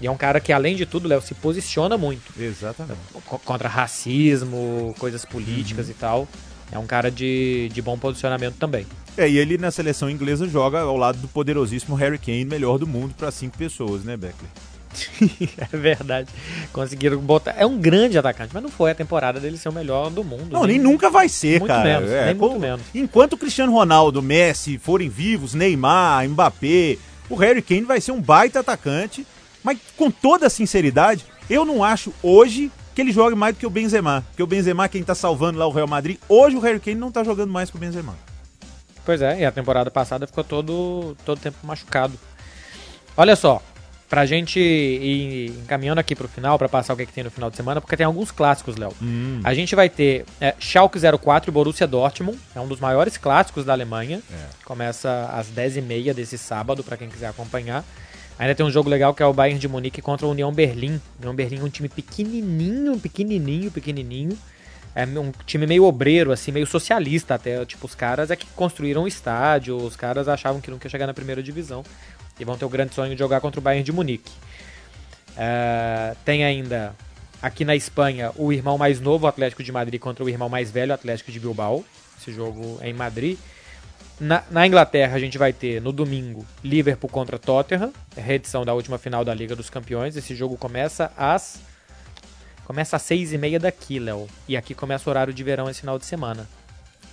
E 0.00 0.06
é 0.06 0.10
um 0.10 0.16
cara 0.16 0.40
que, 0.40 0.52
além 0.52 0.76
de 0.76 0.84
tudo, 0.84 1.08
Léo, 1.08 1.22
se 1.22 1.34
posiciona 1.34 1.96
muito 1.96 2.32
Exatamente. 2.38 2.98
co- 3.24 3.38
contra 3.38 3.68
racismo, 3.68 4.94
coisas 4.98 5.24
políticas 5.24 5.88
e 5.88 5.94
tal. 5.94 6.28
É 6.70 6.78
um 6.78 6.86
cara 6.86 7.10
de, 7.10 7.70
de 7.72 7.80
bom 7.80 7.96
posicionamento 7.96 8.56
também. 8.56 8.86
É, 9.16 9.28
e 9.28 9.38
ele 9.38 9.56
na 9.56 9.70
seleção 9.70 10.10
inglesa 10.10 10.48
joga 10.48 10.80
ao 10.80 10.96
lado 10.96 11.18
do 11.18 11.28
poderosíssimo 11.28 11.94
Harry 11.94 12.18
Kane, 12.18 12.44
melhor 12.44 12.76
do 12.78 12.86
mundo 12.86 13.14
para 13.16 13.30
cinco 13.30 13.56
pessoas, 13.56 14.02
né, 14.04 14.16
Beckler? 14.16 14.50
é 15.58 15.76
verdade. 15.76 16.28
Conseguiram 16.72 17.18
botar. 17.18 17.54
É 17.56 17.64
um 17.66 17.78
grande 17.78 18.18
atacante, 18.18 18.50
mas 18.52 18.62
não 18.62 18.70
foi 18.70 18.90
a 18.90 18.94
temporada 18.94 19.38
dele 19.38 19.56
ser 19.56 19.68
o 19.68 19.72
melhor 19.72 20.10
do 20.10 20.24
mundo. 20.24 20.48
Não, 20.50 20.64
nem 20.64 20.78
nunca 20.78 21.10
vai 21.10 21.28
ser, 21.28 21.60
muito 21.60 21.66
cara. 21.72 21.84
menos, 21.84 22.10
É, 22.10 22.24
nem 22.26 22.34
muito 22.34 22.48
como- 22.48 22.60
menos. 22.60 22.82
Enquanto 22.94 23.34
o 23.34 23.38
Cristiano 23.38 23.72
Ronaldo, 23.72 24.22
Messi 24.22 24.78
forem 24.78 25.08
vivos, 25.08 25.54
Neymar, 25.54 26.28
Mbappé, 26.28 26.98
o 27.28 27.34
Harry 27.36 27.62
Kane 27.62 27.82
vai 27.82 28.00
ser 28.00 28.12
um 28.12 28.20
baita 28.20 28.60
atacante, 28.60 29.26
mas 29.66 29.80
com 29.96 30.12
toda 30.12 30.46
a 30.46 30.50
sinceridade, 30.50 31.24
eu 31.50 31.64
não 31.64 31.82
acho 31.82 32.14
hoje 32.22 32.70
que 32.94 33.00
ele 33.00 33.10
jogue 33.10 33.34
mais 33.34 33.52
do 33.52 33.58
que 33.58 33.66
o 33.66 33.70
Benzema. 33.70 34.24
Porque 34.28 34.42
o 34.44 34.46
Benzema, 34.46 34.88
quem 34.88 35.02
tá 35.02 35.12
salvando 35.12 35.58
lá 35.58 35.66
o 35.66 35.72
Real 35.72 35.88
Madrid, 35.88 36.18
hoje 36.28 36.54
o 36.54 36.60
Harry 36.60 36.78
Kane 36.78 36.94
não 36.94 37.10
tá 37.10 37.24
jogando 37.24 37.52
mais 37.52 37.68
que 37.68 37.76
o 37.76 37.80
Benzema. 37.80 38.16
Pois 39.04 39.20
é, 39.20 39.40
e 39.40 39.44
a 39.44 39.50
temporada 39.50 39.90
passada 39.90 40.24
ficou 40.24 40.44
todo 40.44 41.16
todo 41.24 41.40
tempo 41.40 41.58
machucado. 41.64 42.16
Olha 43.16 43.34
só, 43.34 43.60
pra 44.08 44.24
gente 44.24 44.60
ir 44.60 45.48
encaminhando 45.64 45.98
aqui 45.98 46.14
pro 46.14 46.28
final, 46.28 46.56
pra 46.56 46.68
passar 46.68 46.94
o 46.94 46.96
que, 46.96 47.04
que 47.04 47.12
tem 47.12 47.24
no 47.24 47.30
final 47.32 47.50
de 47.50 47.56
semana, 47.56 47.80
porque 47.80 47.96
tem 47.96 48.06
alguns 48.06 48.30
clássicos, 48.30 48.76
Léo. 48.76 48.94
Hum. 49.02 49.40
A 49.42 49.52
gente 49.52 49.74
vai 49.74 49.88
ter 49.88 50.24
é, 50.40 50.54
Schalke 50.60 51.00
04 51.00 51.50
e 51.50 51.52
Borussia 51.52 51.88
Dortmund, 51.88 52.38
é 52.54 52.60
um 52.60 52.68
dos 52.68 52.78
maiores 52.78 53.16
clássicos 53.16 53.64
da 53.64 53.72
Alemanha. 53.72 54.22
Começa 54.64 55.28
às 55.32 55.48
10h30 55.48 56.14
desse 56.14 56.38
sábado, 56.38 56.84
pra 56.84 56.96
quem 56.96 57.08
quiser 57.08 57.26
acompanhar. 57.26 57.84
Ainda 58.38 58.54
tem 58.54 58.66
um 58.66 58.70
jogo 58.70 58.90
legal 58.90 59.14
que 59.14 59.22
é 59.22 59.26
o 59.26 59.32
Bayern 59.32 59.58
de 59.58 59.66
Munique 59.66 60.02
contra 60.02 60.26
o 60.26 60.30
União 60.30 60.52
Berlim. 60.52 61.00
União 61.18 61.34
Berlim 61.34 61.60
é 61.60 61.62
um 61.62 61.70
time 61.70 61.88
pequenininho, 61.88 62.98
pequenininho, 63.00 63.70
pequenininho. 63.70 64.36
É 64.94 65.04
um 65.04 65.32
time 65.44 65.66
meio 65.66 65.84
obreiro, 65.84 66.32
assim, 66.32 66.52
meio 66.52 66.66
socialista 66.66 67.34
até. 67.34 67.64
Tipo, 67.64 67.86
os 67.86 67.94
caras 67.94 68.30
é 68.30 68.36
que 68.36 68.46
construíram 68.48 69.04
o 69.04 69.08
estádio, 69.08 69.76
os 69.76 69.96
caras 69.96 70.28
achavam 70.28 70.60
que 70.60 70.70
nunca 70.70 70.86
ia 70.86 70.90
chegar 70.90 71.06
na 71.06 71.14
primeira 71.14 71.42
divisão. 71.42 71.82
E 72.38 72.44
vão 72.44 72.56
ter 72.56 72.64
o 72.64 72.68
grande 72.68 72.94
sonho 72.94 73.12
de 73.12 73.18
jogar 73.18 73.40
contra 73.40 73.58
o 73.58 73.62
Bayern 73.62 73.84
de 73.84 73.92
Munique. 73.92 74.32
É, 75.36 76.14
tem 76.24 76.44
ainda, 76.44 76.94
aqui 77.42 77.64
na 77.64 77.76
Espanha, 77.76 78.32
o 78.36 78.52
irmão 78.52 78.78
mais 78.78 79.00
novo, 79.00 79.26
o 79.26 79.28
Atlético 79.28 79.62
de 79.62 79.72
Madrid, 79.72 80.00
contra 80.00 80.24
o 80.24 80.28
irmão 80.28 80.48
mais 80.48 80.70
velho, 80.70 80.92
o 80.92 80.94
Atlético 80.94 81.30
de 81.30 81.40
Bilbao. 81.40 81.84
Esse 82.18 82.32
jogo 82.32 82.78
é 82.80 82.88
em 82.88 82.94
Madrid. 82.94 83.38
Na, 84.18 84.42
na 84.50 84.66
Inglaterra, 84.66 85.14
a 85.14 85.18
gente 85.18 85.36
vai 85.36 85.52
ter, 85.52 85.80
no 85.80 85.92
domingo, 85.92 86.46
Liverpool 86.64 87.10
contra 87.10 87.38
Tottenham. 87.38 87.92
Reedição 88.16 88.64
da 88.64 88.72
última 88.72 88.96
final 88.98 89.24
da 89.24 89.34
Liga 89.34 89.54
dos 89.54 89.68
Campeões. 89.68 90.16
Esse 90.16 90.34
jogo 90.34 90.56
começa 90.56 91.12
às... 91.16 91.60
Começa 92.64 92.96
às 92.96 93.02
seis 93.02 93.32
e 93.32 93.38
meia 93.38 93.60
daqui, 93.60 93.98
Léo. 93.98 94.26
E 94.48 94.56
aqui 94.56 94.74
começa 94.74 95.08
o 95.08 95.10
horário 95.10 95.32
de 95.32 95.42
verão 95.44 95.70
esse 95.70 95.80
final 95.80 95.98
de 95.98 96.06
semana. 96.06 96.48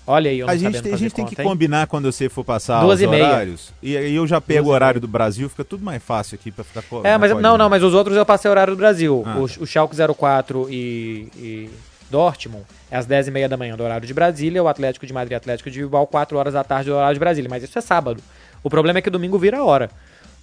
Olha 0.06 0.30
aí, 0.32 0.40
eu 0.40 0.48
não 0.48 0.54
A 0.54 0.58
gente, 0.58 0.82
tem- 0.82 0.94
a 0.94 0.98
gente 0.98 1.14
tem 1.14 1.26
que 1.26 1.40
hein? 1.40 1.48
combinar 1.48 1.88
quando 1.88 2.12
você 2.12 2.28
for 2.28 2.44
passar 2.44 2.82
Duas 2.82 2.96
os 3.00 3.02
e 3.04 3.08
meia. 3.08 3.26
horários. 3.26 3.72
E 3.82 3.96
aí 3.96 4.16
eu 4.16 4.26
já 4.28 4.42
pego 4.42 4.64
Duas 4.64 4.72
o 4.72 4.74
horário 4.74 4.96
meia. 5.00 5.02
do 5.02 5.08
Brasil, 5.08 5.48
fica 5.50 5.64
tudo 5.64 5.84
mais 5.84 6.02
fácil 6.04 6.36
aqui 6.36 6.52
pra 6.52 6.64
ficar 6.64 6.84
É, 7.04 7.18
mas 7.18 7.32
não, 7.40 7.58
não, 7.58 7.70
mas 7.70 7.84
os 7.84 7.94
outros 7.94 8.18
eu 8.18 8.26
passei 8.26 8.50
o 8.50 8.52
horário 8.52 8.74
do 8.74 8.78
Brasil. 8.78 9.24
Ah, 9.26 9.38
o, 9.40 9.48
tá. 9.48 9.62
o 9.62 9.66
Schalke 9.66 9.96
04 9.96 10.68
e, 10.72 11.30
e 11.38 11.70
Dortmund 12.10 12.64
é 12.92 12.98
às 12.98 13.08
10h30 13.08 13.48
da 13.48 13.58
manhã 13.58 13.76
do 13.76 13.84
horário 13.84 14.06
de 14.08 14.14
Brasília, 14.14 14.62
o 14.64 14.68
Atlético 14.68 15.06
de 15.06 15.14
Madrid 15.14 15.36
Atlético 15.36 15.70
de 15.72 15.80
Bilbao 15.80 16.06
4 16.08 16.38
horas 16.38 16.54
da 16.54 16.64
tarde 16.64 16.90
do 16.90 16.96
horário 16.96 17.14
de 17.16 17.20
Brasília, 17.20 17.50
mas 17.50 17.64
isso 17.64 17.78
é 17.78 17.82
sábado. 17.82 18.22
O 18.64 18.70
problema 18.70 19.00
é 19.00 19.02
que 19.02 19.10
domingo 19.10 19.38
vira 19.38 19.58
a 19.60 19.64
hora. 19.64 19.90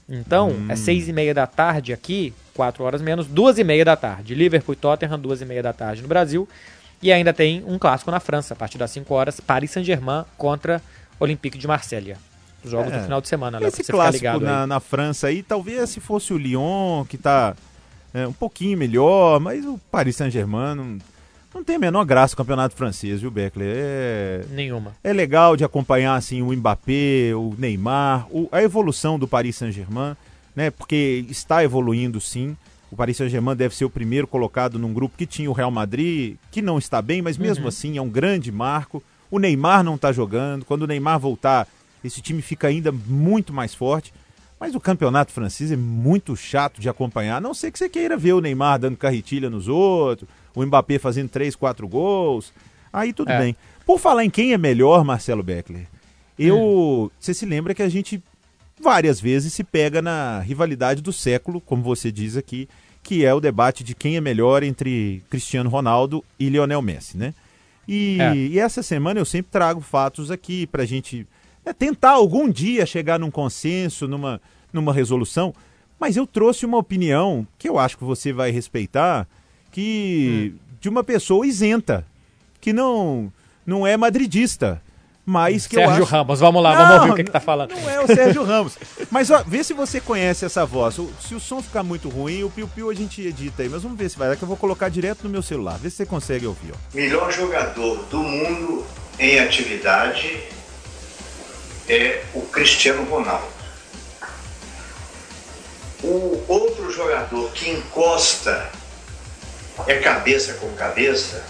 Então, 0.09 0.51
Hum. 0.51 0.67
é 0.69 0.75
6h30 0.75 1.33
da 1.35 1.47
tarde 1.47 1.93
aqui, 1.93 2.35
4 2.55 2.83
horas 2.83 3.01
menos, 3.01 3.27
2h30 3.29 3.85
da 3.85 3.97
tarde. 3.97 4.35
Liverpool 4.35 4.73
e 4.73 4.77
Tottenham, 4.77 5.19
2h30 5.21 5.63
da 5.63 5.73
tarde 5.73 6.03
no 6.03 6.09
Brasil. 6.09 6.49
E 7.03 7.13
ainda 7.13 7.33
tem 7.33 7.65
um 7.67 7.79
clássico 7.79 8.11
na 8.11 8.21
França, 8.21 8.53
a 8.55 8.57
partir 8.57 8.77
das 8.77 8.91
5 8.91 9.15
horas, 9.15 9.41
Paris 9.41 9.71
Saint-Germain 9.71 10.25
contra 10.37 10.83
Olympique 11.19 11.57
de 11.57 11.67
Marselha. 11.67 12.19
Os 12.63 12.71
jogos 12.73 12.93
É. 12.93 12.99
do 12.99 13.05
final 13.05 13.21
de 13.23 13.29
semana, 13.29 13.59
pra 13.59 13.69
Esse 13.69 13.85
clássico 13.85 14.39
na, 14.41 14.67
na 14.67 14.81
França 14.81 15.29
aí, 15.29 15.43
talvez 15.43 15.89
se 15.89 15.99
fosse 16.01 16.33
o 16.35 16.37
Lyon, 16.37 17.05
que 17.07 17.17
tá 17.17 17.55
é, 18.13 18.27
um 18.27 18.33
pouquinho 18.35 18.77
melhor, 18.77 19.41
mas 19.41 19.65
o 19.65 19.79
Paris 19.91 20.17
Saint-Germain 20.17 20.75
não, 20.75 20.99
não 21.55 21.65
tem 21.65 21.77
a 21.77 21.79
menor 21.79 22.05
graça 22.05 22.35
o 22.35 22.37
campeonato 22.37 22.75
francês, 22.77 23.21
viu, 23.21 23.31
Beckler? 23.31 23.69
É, 23.77 24.45
Nenhuma. 24.51 24.93
é 25.03 25.13
legal 25.13 25.57
de 25.57 25.65
acompanhar 25.65 26.15
assim 26.15 26.43
o 26.43 26.53
Mbappé, 26.53 27.35
o 27.35 27.55
Neymar, 27.59 28.27
o- 28.31 28.49
a 28.53 28.63
evolução 28.63 29.19
do 29.19 29.27
Paris 29.29 29.57
Saint-Germain, 29.57 30.17
né? 30.55 30.71
Porque 30.71 31.25
está 31.29 31.63
evoluindo 31.65 32.21
sim. 32.21 32.57
O 32.91 32.97
Paris 32.97 33.17
Saint-Germain 33.17 33.55
deve 33.57 33.75
ser 33.75 33.85
o 33.85 33.91
primeiro 33.91 34.27
colocado 34.27 34.79
num 34.79 34.93
grupo 34.93 35.17
que 35.17 35.27
tinha 35.27 35.49
o 35.51 35.53
Real 35.53 35.71
Madrid, 35.71 36.37
que 36.51 36.61
não 36.63 36.79
está 36.79 37.01
bem, 37.01 37.23
mas 37.23 37.39
mesmo 37.39 37.69
assim 37.69 37.97
é 37.97 38.03
um 38.03 38.09
grande 38.09 38.51
marco. 38.51 39.03
O 39.31 39.39
Neymar 39.39 39.85
não 39.85 39.95
está 39.95 40.11
jogando. 40.11 40.65
Quando 40.65 40.83
o 40.83 40.87
Neymar 40.89 41.19
voltar, 41.21 41.69
esse 42.03 42.21
time 42.21 42.43
fica 42.43 42.67
ainda 42.67 42.91
muito 42.91 43.53
mais 43.53 43.75
forte. 43.75 44.13
Mas 44.59 44.75
o 44.75 44.81
campeonato 44.81 45.33
francês 45.33 45.71
é 45.71 45.77
muito 45.77 46.37
chato 46.37 46.81
de 46.81 46.89
acompanhar, 46.89 47.37
a 47.37 47.41
não 47.41 47.55
ser 47.55 47.71
que 47.71 47.79
você 47.79 47.89
queira 47.89 48.17
ver 48.17 48.33
o 48.35 48.41
Neymar 48.41 48.79
dando 48.79 48.97
carretilha 48.97 49.49
nos 49.49 49.69
outros, 49.69 50.29
o 50.55 50.65
Mbappé 50.65 50.99
fazendo 50.99 51.29
três, 51.29 51.55
quatro 51.57 51.87
gols. 51.89 52.53
Aí 52.93 53.13
tudo 53.13 53.31
É. 53.31 53.39
bem. 53.39 53.57
Por 53.87 53.99
falar 53.99 54.25
em 54.25 54.31
quem 54.31 54.53
é 54.53 54.59
melhor, 54.59 55.05
Marcelo 55.05 55.43
Beckler, 55.43 55.87
eu. 56.39 57.11
Você 57.19 57.35
se 57.35 57.45
lembra 57.47 57.75
que 57.75 57.83
a 57.83 57.89
gente 57.89 58.23
várias 58.81 59.21
vezes 59.21 59.53
se 59.53 59.63
pega 59.63 60.01
na 60.01 60.41
rivalidade 60.41 61.03
do 61.03 61.13
século, 61.13 61.61
como 61.61 61.83
você 61.83 62.11
diz 62.11 62.37
aqui, 62.37 62.69
que 63.03 63.25
é 63.25 63.35
o 63.35 63.41
debate 63.41 63.85
de 63.85 63.95
quem 63.95 64.17
é 64.17 64.21
melhor 64.21 64.63
entre 64.63 65.23
Cristiano 65.29 65.69
Ronaldo 65.69 66.25
e 66.39 66.49
Lionel 66.49 66.81
Messi, 66.83 67.17
né? 67.17 67.35
E, 67.87 68.19
É. 68.21 68.35
e 68.35 68.59
essa 68.59 68.83
semana 68.83 69.21
eu 69.21 69.25
sempre 69.25 69.51
trago 69.51 69.81
fatos 69.81 70.31
aqui 70.31 70.67
pra 70.67 70.85
gente 70.85 71.27
né, 71.65 71.73
tentar 71.73 72.11
algum 72.13 72.49
dia 72.49 72.87
chegar 72.87 73.19
num 73.19 73.31
consenso, 73.31 74.07
numa, 74.09 74.41
numa 74.73 74.93
resolução. 74.95 75.55
Mas 75.99 76.17
eu 76.17 76.27
trouxe 76.27 76.65
uma 76.65 76.79
opinião 76.79 77.47
que 77.59 77.69
eu 77.69 77.79
acho 77.79 77.99
que 77.99 78.05
você 78.05 78.33
vai 78.33 78.51
respeitar, 78.51 79.27
que 79.71 80.55
de 80.81 80.89
uma 80.89 81.05
pessoa 81.05 81.47
isenta, 81.47 82.07
que 82.61 82.73
não 82.73 83.33
não 83.67 83.87
é 83.87 83.97
madridista, 83.97 84.83
mas 85.25 85.67
que 85.67 85.77
eu 85.77 85.81
Sérgio 85.81 86.03
acho... 86.03 86.13
Ramos, 86.13 86.41
vamos 86.41 86.63
lá, 86.63 86.75
vamos 86.75 86.89
Não, 86.89 86.97
ouvir 86.97 87.11
o 87.13 87.15
que, 87.15 87.25
que 87.25 87.31
tá 87.31 87.39
falando. 87.39 87.71
Não 87.71 87.89
é 87.89 88.01
o 88.01 88.07
Sérgio 88.07 88.43
Ramos. 88.45 88.77
Mas 89.11 89.31
ó, 89.31 89.45
vê 89.47 89.63
se 89.63 89.73
você 89.73 90.01
conhece 90.01 90.45
essa 90.45 90.67
voz. 90.67 90.97
Se 91.21 91.35
o 91.35 91.41
som 91.41 91.63
ficar 91.63 91.83
muito 91.85 92.09
ruim, 92.09 92.43
o 92.43 92.51
Piu 92.51 92.67
Piu 92.67 92.91
a 92.91 92.95
gente 92.95 93.23
edita 93.23 93.63
aí. 93.63 93.69
Mas 93.69 93.83
vamos 93.83 93.97
ver 93.97 94.09
se 94.11 94.19
vai. 94.19 94.29
dar, 94.29 94.37
que 94.37 94.43
eu 94.43 94.49
vou 94.49 94.57
colocar 94.57 94.89
direto 94.89 95.23
no 95.23 95.31
meu 95.31 95.43
celular. 95.43 95.79
Vê 95.79 95.89
se 95.89 95.99
você 95.99 96.07
consegue 96.07 96.47
ouvir, 96.47 96.73
ó. 96.73 96.97
melhor 96.97 97.31
jogador 97.31 98.05
do 98.11 98.19
mundo 98.19 98.85
em 99.19 99.39
atividade 99.39 100.41
é 101.89 102.25
o 102.35 102.41
Cristiano 102.43 103.05
Ronaldo. 103.05 103.47
O 106.03 106.43
outro 106.49 106.91
jogador 106.91 107.53
que 107.53 107.71
encosta 107.71 108.71
é 109.87 109.97
cabeça 109.97 110.55
com 110.55 110.69
cabeça 110.71 111.45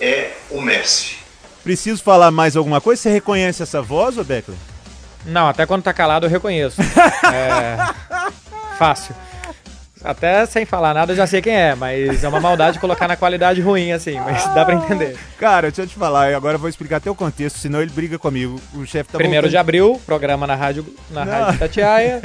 é 0.00 0.32
o 0.50 0.60
Messi. 0.60 1.16
Preciso 1.62 2.02
falar 2.02 2.30
mais 2.30 2.56
alguma 2.56 2.80
coisa? 2.80 3.00
Você 3.02 3.10
reconhece 3.10 3.62
essa 3.62 3.80
voz, 3.80 4.18
ô 4.18 4.24
Beckler? 4.24 4.58
Não, 5.24 5.48
até 5.48 5.64
quando 5.64 5.82
tá 5.82 5.92
calado 5.92 6.26
eu 6.26 6.30
reconheço. 6.30 6.80
É. 7.32 7.76
Fácil. 8.78 9.14
Até 10.02 10.44
sem 10.44 10.66
falar 10.66 10.92
nada 10.92 11.12
eu 11.12 11.16
já 11.16 11.26
sei 11.26 11.40
quem 11.40 11.54
é, 11.56 11.74
mas 11.74 12.22
é 12.22 12.28
uma 12.28 12.38
maldade 12.40 12.78
colocar 12.78 13.08
na 13.08 13.16
qualidade 13.16 13.62
ruim, 13.62 13.90
assim, 13.92 14.20
mas 14.20 14.44
dá 14.52 14.62
pra 14.64 14.74
entender. 14.74 15.16
Cara, 15.38 15.68
deixa 15.68 15.82
eu 15.82 15.86
te 15.86 15.94
falar, 15.94 16.34
agora 16.34 16.56
eu 16.56 16.58
vou 16.58 16.68
explicar 16.68 16.96
até 16.98 17.10
o 17.10 17.14
contexto, 17.14 17.58
senão 17.58 17.80
ele 17.80 17.90
briga 17.90 18.18
comigo. 18.18 18.60
O 18.74 18.84
chefe 18.84 19.10
tá 19.10 19.16
Primeiro 19.16 19.48
de 19.48 19.52
voltando... 19.54 19.60
abril, 19.60 20.02
programa 20.04 20.46
na 20.46 20.54
rádio, 20.54 20.84
na 21.10 21.24
Não. 21.24 21.32
rádio 21.32 21.58
Tatiaia. 21.58 22.20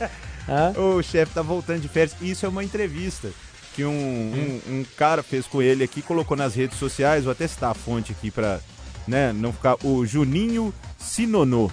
Hã? 0.46 0.74
O 0.78 1.02
chefe 1.02 1.32
tá 1.32 1.40
voltando 1.40 1.80
de 1.80 1.88
férias. 1.88 2.14
Isso 2.20 2.44
é 2.44 2.48
uma 2.50 2.62
entrevista 2.62 3.28
que 3.74 3.84
um, 3.84 3.90
um, 3.90 4.60
um 4.68 4.84
cara 4.96 5.22
fez 5.22 5.46
com 5.46 5.60
ele 5.60 5.82
aqui, 5.82 6.00
colocou 6.00 6.36
nas 6.36 6.54
redes 6.54 6.78
sociais. 6.78 7.24
Vou 7.24 7.32
até 7.32 7.46
citar 7.46 7.70
a 7.70 7.74
fonte 7.74 8.12
aqui 8.12 8.30
pra 8.30 8.60
né, 9.06 9.32
não 9.32 9.52
ficar. 9.52 9.76
O 9.84 10.06
Juninho 10.06 10.72
Sinonô. 10.98 11.70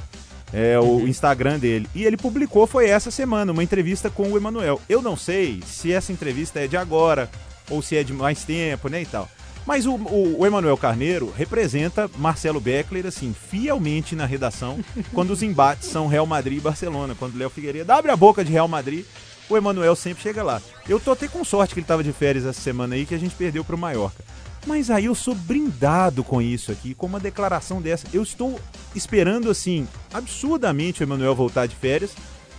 É 0.53 0.77
o 0.77 1.07
Instagram 1.07 1.57
dele. 1.59 1.87
E 1.95 2.03
ele 2.03 2.17
publicou, 2.17 2.67
foi 2.67 2.89
essa 2.89 3.09
semana, 3.09 3.53
uma 3.53 3.63
entrevista 3.63 4.09
com 4.09 4.29
o 4.29 4.35
Emanuel. 4.35 4.81
Eu 4.89 5.01
não 5.01 5.15
sei 5.15 5.61
se 5.65 5.93
essa 5.93 6.11
entrevista 6.11 6.59
é 6.59 6.67
de 6.67 6.75
agora 6.75 7.31
ou 7.69 7.81
se 7.81 7.95
é 7.95 8.03
de 8.03 8.11
mais 8.11 8.43
tempo, 8.43 8.89
né, 8.89 9.01
e 9.01 9.05
tal. 9.05 9.29
Mas 9.65 9.85
o, 9.85 9.93
o, 9.93 10.39
o 10.39 10.45
Emanuel 10.45 10.75
Carneiro 10.75 11.33
representa 11.37 12.09
Marcelo 12.17 12.59
Beckler, 12.59 13.05
assim, 13.05 13.33
fielmente 13.33 14.13
na 14.13 14.25
redação, 14.25 14.79
quando 15.13 15.31
os 15.31 15.41
embates 15.41 15.87
são 15.87 16.07
Real 16.07 16.25
Madrid 16.25 16.57
e 16.57 16.61
Barcelona. 16.61 17.15
Quando 17.17 17.37
Léo 17.37 17.49
Figueiredo 17.49 17.91
abre 17.91 18.11
a 18.11 18.15
boca 18.17 18.43
de 18.43 18.51
Real 18.51 18.67
Madrid, 18.67 19.05
o 19.51 19.57
Emanuel 19.57 19.95
sempre 19.95 20.23
chega 20.23 20.41
lá. 20.43 20.61
Eu 20.87 20.99
tô 20.99 21.11
até 21.11 21.27
com 21.27 21.43
sorte 21.43 21.73
que 21.73 21.79
ele 21.79 21.87
tava 21.87 22.03
de 22.03 22.11
férias 22.13 22.45
essa 22.45 22.61
semana 22.61 22.95
aí, 22.95 23.05
que 23.05 23.13
a 23.15 23.17
gente 23.19 23.35
perdeu 23.35 23.63
pro 23.63 23.77
Mallorca. 23.77 24.23
Mas 24.65 24.89
aí 24.91 25.05
eu 25.05 25.15
sou 25.15 25.33
brindado 25.33 26.23
com 26.23 26.41
isso 26.41 26.71
aqui, 26.71 26.93
com 26.93 27.07
uma 27.07 27.19
declaração 27.19 27.81
dessa. 27.81 28.05
Eu 28.13 28.21
estou 28.21 28.59
esperando, 28.95 29.49
assim, 29.49 29.87
absurdamente 30.13 31.01
o 31.01 31.03
Emanuel 31.03 31.35
voltar 31.35 31.65
de 31.65 31.75
férias 31.75 32.11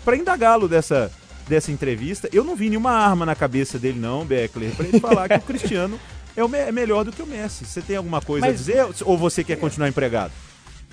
para 0.05 0.16
indagá-lo 0.16 0.68
dessa, 0.68 1.11
dessa 1.48 1.70
entrevista. 1.70 2.28
Eu 2.33 2.42
não 2.44 2.57
vi 2.57 2.68
nenhuma 2.68 2.90
arma 2.90 3.24
na 3.24 3.35
cabeça 3.35 3.78
dele, 3.78 3.98
não, 3.98 4.24
Beckler, 4.24 4.74
para 4.74 4.87
ele 4.87 5.00
falar 5.00 5.28
que 5.28 5.37
o 5.37 5.40
Cristiano 5.46 5.98
é, 6.37 6.42
o 6.42 6.48
me- 6.48 6.59
é 6.59 6.72
melhor 6.72 7.05
do 7.05 7.12
que 7.12 7.22
o 7.22 7.26
Messi. 7.26 7.64
Você 7.64 7.81
tem 7.81 7.96
alguma 7.96 8.20
coisa 8.20 8.46
a 8.46 8.48
Mas- 8.50 8.59
dizer 8.59 8.85
ou 9.05 9.16
você 9.16 9.44
quer 9.44 9.57
continuar 9.57 9.88
empregado? 9.88 10.33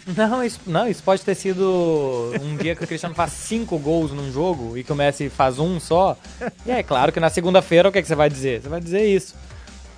Não 0.08 0.44
isso, 0.44 0.60
não, 0.66 0.88
isso 0.88 1.04
pode 1.04 1.22
ter 1.22 1.36
sido 1.36 2.34
um 2.42 2.56
dia 2.58 2.76
que 2.76 2.84
o 2.84 2.88
Cristiano 2.88 3.16
faz 3.16 3.32
cinco 3.32 3.78
gols 3.78 4.12
num 4.12 4.32
jogo 4.32 4.78
e 4.78 4.84
que 4.84 4.92
o 4.92 4.96
Messi 4.96 5.30
faz 5.30 5.60
um 5.60 5.80
só. 5.80 6.18
E 6.66 6.72
é 6.72 6.82
claro 6.84 7.12
que 7.12 7.20
na 7.20 7.30
segunda-feira 7.30 7.90
o 7.90 7.92
que, 7.92 8.00
é 8.00 8.02
que 8.02 8.08
você 8.08 8.16
vai 8.16 8.30
dizer? 8.30 8.62
Você 8.62 8.70
vai 8.70 8.80
dizer 8.80 9.06
isso. 9.06 9.36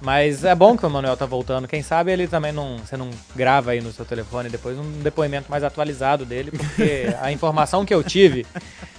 Mas 0.02 0.44
é 0.44 0.56
bom 0.56 0.76
que 0.76 0.86
o 0.86 0.90
Manuel 0.90 1.16
tá 1.16 1.28
voltando. 1.28 1.68
Quem 1.68 1.84
sabe 1.84 2.12
ele 2.12 2.28
também 2.28 2.52
não. 2.52 2.80
Você 2.80 2.98
não 2.98 3.10
grava 3.36 3.72
aí 3.72 3.82
no 3.82 3.92
seu 3.92 4.04
telefone 4.04 4.50
depois 4.50 4.78
um 4.78 5.00
depoimento 5.04 5.50
mais 5.50 5.64
atualizado 5.64 6.26
dele, 6.26 6.52
porque 6.52 7.16
a 7.22 7.32
informação 7.32 7.86
que 7.86 7.94
eu 7.94 8.04
tive 8.04 8.46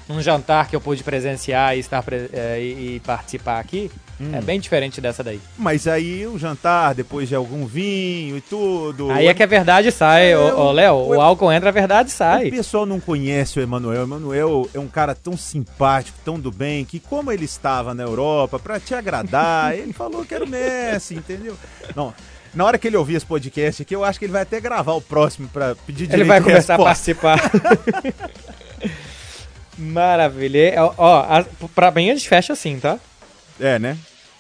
num 0.08 0.20
jantar 0.20 0.68
que 0.68 0.76
eu 0.76 0.80
pude 0.80 1.02
presenciar 1.02 1.76
e, 1.76 1.80
estar 1.80 2.04
é, 2.32 2.60
e, 2.60 3.00
participar 3.04 3.58
aqui, 3.60 3.90
é 4.32 4.40
bem 4.40 4.60
diferente 4.60 5.00
dessa 5.00 5.20
daí. 5.24 5.40
Mas 5.58 5.88
aí 5.88 6.24
o 6.28 6.38
jantar, 6.38 6.94
depois 6.94 7.28
de 7.28 7.34
algum 7.34 7.66
vinho 7.66 8.36
e 8.36 8.40
tudo. 8.40 9.10
Aí 9.10 9.26
é 9.26 9.34
que 9.34 9.42
a 9.42 9.46
verdade 9.46 9.90
sai, 9.90 10.30
É, 10.30 10.38
ô, 10.38 10.68
o- 10.68 10.72
Léo, 10.72 10.94
o- 10.94 11.08
o 11.16 11.20
álcool 11.20 11.50
entra, 11.52 11.70
a 11.70 11.72
verdade 11.72 12.08
O 12.10 12.12
sai. 12.12 12.48
pessoal 12.50 12.86
não 12.86 13.00
conhece 13.00 13.58
o 13.58 13.62
Emanuel. 13.62 14.00
O 14.02 14.04
Emanuel 14.04 14.68
é 14.72 14.78
um 14.78 14.86
cara 14.86 15.12
tão 15.12 15.36
simpático, 15.36 16.16
tão 16.24 16.38
do 16.38 16.52
bem, 16.52 16.84
que 16.84 17.00
como 17.00 17.32
ele 17.32 17.44
estava 17.46 17.94
na 17.94 18.04
Europa, 18.04 18.60
pra 18.60 18.78
te 18.78 18.94
agradar, 18.94 19.74
ele 19.78 19.92
falou 19.92 20.24
que 20.24 20.32
era 20.34 20.44
o 20.44 20.48
Messi, 20.48 21.14
entendeu? 21.16 21.56
Não, 21.96 22.14
na 22.54 22.64
hora 22.64 22.78
que 22.78 22.86
ele 22.86 22.96
ouvir 22.96 23.14
esse 23.16 23.26
podcast 23.26 23.82
aqui, 23.82 23.96
eu 23.96 24.04
acho 24.04 24.20
que 24.20 24.24
ele 24.26 24.32
vai 24.32 24.42
até 24.42 24.60
gravar 24.60 24.92
o 24.92 25.00
próximo 25.00 25.48
pra 25.48 25.74
pedir 25.74 26.06
direito 26.06 26.20
Ele 26.20 26.28
vai 26.28 26.40
começar 26.40 26.76
a 26.76 26.78
participar. 26.78 27.40
Maravilha. 29.78 30.58
É, 30.74 30.80
Ó, 30.80 30.94
a, 30.98 31.44
pra 31.74 31.90
mim 31.90 32.06
gente 32.08 32.28
fecha 32.28 32.52
assim, 32.52 32.78
tá? 32.78 32.98
É, 33.61 33.78
né? 33.78 33.96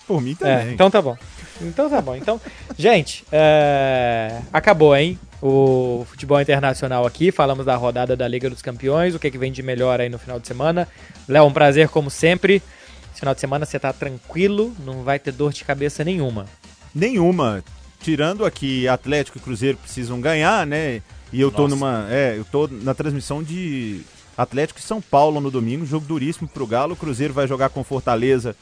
Por 0.06 0.20
mim 0.20 0.36
É, 0.40 0.58
também. 0.58 0.74
então 0.74 0.90
tá 0.90 1.00
bom. 1.00 1.16
Então 1.60 1.88
tá 1.88 2.00
bom. 2.00 2.14
Então, 2.16 2.40
gente, 2.76 3.24
é, 3.30 4.40
acabou, 4.52 4.96
hein? 4.96 5.18
O 5.40 6.06
futebol 6.08 6.40
internacional 6.40 7.06
aqui. 7.06 7.30
Falamos 7.32 7.64
da 7.66 7.76
rodada 7.76 8.16
da 8.16 8.26
Liga 8.28 8.48
dos 8.50 8.62
Campeões, 8.62 9.14
o 9.14 9.18
que, 9.18 9.30
que 9.30 9.38
vem 9.38 9.50
de 9.52 9.62
melhor 9.62 10.00
aí 10.00 10.08
no 10.08 10.18
final 10.18 10.38
de 10.38 10.46
semana. 10.46 10.88
Léo, 11.28 11.44
um 11.46 11.52
prazer 11.52 11.88
como 11.88 12.10
sempre. 12.10 12.62
Esse 13.10 13.20
final 13.20 13.34
de 13.34 13.40
semana 13.40 13.64
você 13.66 13.78
tá 13.78 13.92
tranquilo, 13.92 14.74
não 14.84 15.02
vai 15.02 15.18
ter 15.18 15.32
dor 15.32 15.52
de 15.52 15.64
cabeça 15.64 16.02
nenhuma. 16.04 16.46
Nenhuma. 16.94 17.62
Tirando 18.00 18.44
aqui 18.44 18.88
Atlético 18.88 19.38
e 19.38 19.40
Cruzeiro 19.40 19.78
precisam 19.78 20.20
ganhar, 20.20 20.66
né? 20.66 21.00
E 21.32 21.40
eu 21.40 21.50
tô 21.50 21.62
Nossa. 21.62 21.74
numa. 21.76 22.06
É, 22.10 22.34
eu 22.36 22.44
tô 22.44 22.68
na 22.70 22.94
transmissão 22.94 23.42
de 23.42 24.00
Atlético 24.36 24.80
e 24.80 24.82
São 24.82 25.00
Paulo 25.00 25.40
no 25.40 25.50
domingo, 25.50 25.86
jogo 25.86 26.06
duríssimo 26.06 26.48
pro 26.48 26.66
Galo. 26.66 26.94
O 26.94 26.96
Cruzeiro 26.96 27.34
vai 27.34 27.46
jogar 27.46 27.68
com 27.68 27.84
Fortaleza 27.84 28.56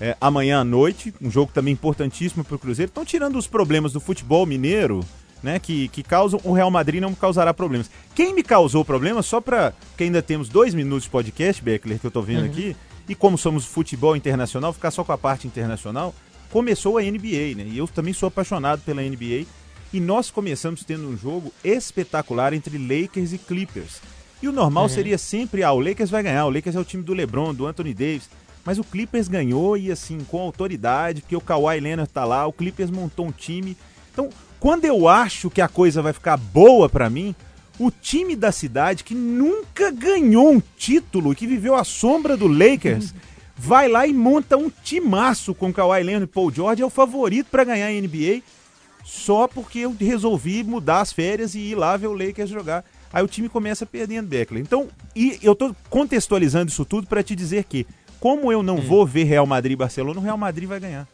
é, 0.00 0.16
amanhã 0.20 0.60
à 0.60 0.64
noite, 0.64 1.14
um 1.20 1.30
jogo 1.30 1.52
também 1.52 1.72
importantíssimo 1.72 2.44
pro 2.44 2.58
Cruzeiro. 2.58 2.90
Então, 2.92 3.04
tirando 3.04 3.36
os 3.36 3.46
problemas 3.46 3.92
do 3.92 4.00
futebol 4.00 4.44
mineiro, 4.44 5.00
né, 5.42 5.58
que, 5.58 5.88
que 5.88 6.02
causam, 6.02 6.40
o 6.42 6.52
Real 6.52 6.70
Madrid 6.70 7.00
não 7.00 7.14
causará 7.14 7.52
problemas. 7.52 7.90
Quem 8.14 8.34
me 8.34 8.42
causou 8.42 8.84
problemas, 8.84 9.26
só 9.26 9.40
pra. 9.40 9.72
que 9.96 10.04
ainda 10.04 10.22
temos 10.22 10.48
dois 10.48 10.74
minutos 10.74 11.04
de 11.04 11.10
podcast, 11.10 11.62
Beckler, 11.62 11.98
que 11.98 12.06
eu 12.06 12.10
tô 12.10 12.22
vendo 12.22 12.46
aqui, 12.46 12.76
e 13.08 13.14
como 13.14 13.36
somos 13.36 13.66
futebol 13.66 14.16
internacional, 14.16 14.72
ficar 14.72 14.90
só 14.90 15.04
com 15.04 15.12
a 15.12 15.18
parte 15.18 15.46
internacional, 15.46 16.14
começou 16.50 16.98
a 16.98 17.02
NBA, 17.02 17.54
né? 17.56 17.64
E 17.66 17.78
eu 17.78 17.86
também 17.86 18.14
sou 18.14 18.26
apaixonado 18.28 18.80
pela 18.82 19.02
NBA. 19.02 19.44
E 19.92 20.00
nós 20.00 20.30
começamos 20.30 20.82
tendo 20.82 21.06
um 21.06 21.16
jogo 21.16 21.52
espetacular 21.62 22.52
entre 22.52 22.78
Lakers 22.78 23.32
e 23.32 23.38
Clippers. 23.38 24.00
E 24.44 24.48
o 24.48 24.52
normal 24.52 24.90
seria 24.90 25.16
sempre, 25.16 25.62
ah, 25.62 25.72
o 25.72 25.80
Lakers 25.80 26.10
vai 26.10 26.22
ganhar, 26.22 26.44
o 26.44 26.50
Lakers 26.50 26.76
é 26.76 26.78
o 26.78 26.84
time 26.84 27.02
do 27.02 27.14
LeBron, 27.14 27.54
do 27.54 27.66
Anthony 27.66 27.94
Davis. 27.94 28.28
Mas 28.62 28.78
o 28.78 28.84
Clippers 28.84 29.26
ganhou 29.26 29.74
e 29.74 29.90
assim, 29.90 30.18
com 30.18 30.38
autoridade, 30.38 31.22
porque 31.22 31.34
o 31.34 31.40
Kawhi 31.40 31.80
Leonard 31.80 32.12
tá 32.12 32.26
lá, 32.26 32.46
o 32.46 32.52
Clippers 32.52 32.90
montou 32.90 33.26
um 33.26 33.32
time. 33.32 33.74
Então, 34.12 34.28
quando 34.60 34.84
eu 34.84 35.08
acho 35.08 35.48
que 35.48 35.62
a 35.62 35.68
coisa 35.68 36.02
vai 36.02 36.12
ficar 36.12 36.36
boa 36.36 36.90
pra 36.90 37.08
mim, 37.08 37.34
o 37.78 37.90
time 37.90 38.36
da 38.36 38.52
cidade 38.52 39.02
que 39.02 39.14
nunca 39.14 39.90
ganhou 39.90 40.52
um 40.52 40.62
título 40.76 41.32
e 41.32 41.36
que 41.36 41.46
viveu 41.46 41.74
à 41.74 41.82
sombra 41.82 42.36
do 42.36 42.46
Lakers, 42.46 43.14
vai 43.56 43.88
lá 43.88 44.06
e 44.06 44.12
monta 44.12 44.58
um 44.58 44.70
timaço 44.70 45.54
com 45.54 45.72
Kawhi 45.72 46.02
Leonard 46.02 46.30
e 46.30 46.34
Paul 46.34 46.52
George, 46.52 46.82
é 46.82 46.86
o 46.86 46.90
favorito 46.90 47.46
pra 47.50 47.64
ganhar 47.64 47.86
a 47.86 47.90
NBA, 47.90 48.42
só 49.04 49.46
porque 49.46 49.80
eu 49.80 49.94
resolvi 49.98 50.64
mudar 50.64 51.00
as 51.00 51.12
férias 51.12 51.54
e 51.54 51.60
ir 51.60 51.74
lá 51.74 51.96
ver 51.96 52.06
o 52.06 52.12
Lakers 52.14 52.48
jogar. 52.48 52.84
Aí 53.12 53.22
o 53.22 53.28
time 53.28 53.48
começa 53.48 53.86
perdendo 53.86 54.26
Beckler. 54.26 54.60
Então, 54.60 54.88
e 55.14 55.38
eu 55.42 55.54
tô 55.54 55.74
contextualizando 55.88 56.70
isso 56.70 56.84
tudo 56.84 57.06
pra 57.06 57.22
te 57.22 57.36
dizer 57.36 57.64
que, 57.64 57.86
como 58.18 58.50
eu 58.50 58.62
não 58.62 58.78
vou 58.78 59.06
ver 59.06 59.24
Real 59.24 59.46
Madrid 59.46 59.74
e 59.74 59.76
Barcelona, 59.76 60.18
o 60.18 60.22
Real 60.22 60.38
Madrid 60.38 60.68
vai 60.68 60.80
ganhar. 60.80 61.06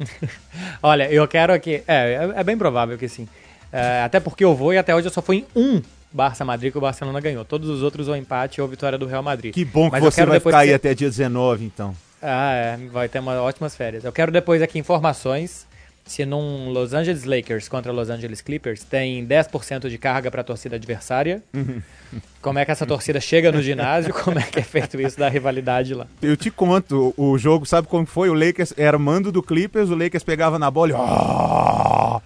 Olha, 0.82 1.12
eu 1.12 1.28
quero 1.28 1.52
aqui. 1.52 1.82
É, 1.86 2.32
é, 2.34 2.42
bem 2.42 2.56
provável 2.56 2.98
que 2.98 3.06
sim. 3.06 3.28
É, 3.72 4.02
até 4.02 4.18
porque 4.18 4.44
eu 4.44 4.56
vou 4.56 4.72
e 4.72 4.78
até 4.78 4.94
hoje 4.94 5.06
eu 5.06 5.12
só 5.12 5.22
fui 5.22 5.36
em 5.36 5.46
um 5.54 5.82
Barça 6.10 6.44
Madrid 6.44 6.72
que 6.72 6.78
o 6.78 6.80
Barcelona 6.80 7.20
ganhou. 7.20 7.44
Todos 7.44 7.68
os 7.68 7.82
outros 7.82 8.08
ou 8.08 8.16
empate 8.16 8.60
ou 8.60 8.66
vitória 8.66 8.98
do 8.98 9.06
Real 9.06 9.22
Madrid. 9.22 9.54
Que 9.54 9.64
bom 9.64 9.86
que 9.86 9.92
Mas 9.92 10.02
você 10.02 10.26
vai 10.26 10.40
ficar 10.40 10.58
aí 10.58 10.74
até 10.74 10.94
dia 10.94 11.08
19, 11.08 11.64
então. 11.64 11.94
Ah, 12.20 12.52
é, 12.52 12.76
vai 12.88 13.08
ter 13.08 13.20
uma, 13.20 13.40
ótimas 13.40 13.76
férias. 13.76 14.04
Eu 14.04 14.12
quero 14.12 14.32
depois 14.32 14.60
aqui 14.60 14.78
informações 14.78 15.66
se 16.10 16.26
num 16.26 16.70
Los 16.70 16.92
Angeles 16.92 17.22
Lakers 17.24 17.68
contra 17.68 17.92
Los 17.92 18.10
Angeles 18.10 18.40
Clippers 18.40 18.82
tem 18.82 19.24
10% 19.24 19.88
de 19.88 19.96
carga 19.96 20.28
para 20.28 20.40
a 20.40 20.44
torcida 20.44 20.74
adversária. 20.74 21.40
Como 22.42 22.58
é 22.58 22.64
que 22.64 22.72
essa 22.72 22.84
torcida 22.84 23.20
chega 23.20 23.52
no 23.52 23.62
ginásio? 23.62 24.12
Como 24.12 24.36
é 24.36 24.42
que 24.42 24.58
é 24.58 24.62
feito 24.62 25.00
isso 25.00 25.16
da 25.16 25.28
rivalidade 25.28 25.94
lá? 25.94 26.08
Eu 26.20 26.36
te 26.36 26.50
conto, 26.50 27.14
o 27.16 27.38
jogo, 27.38 27.64
sabe 27.64 27.86
como 27.86 28.04
foi? 28.06 28.28
O 28.28 28.34
Lakers 28.34 28.74
era 28.76 28.98
mando 28.98 29.30
do 29.30 29.40
Clippers, 29.40 29.88
o 29.90 29.94
Lakers 29.94 30.24
pegava 30.24 30.58
na 30.58 30.68
bola 30.68 30.90
e... 30.90 30.94
"Ah!" 30.96 32.20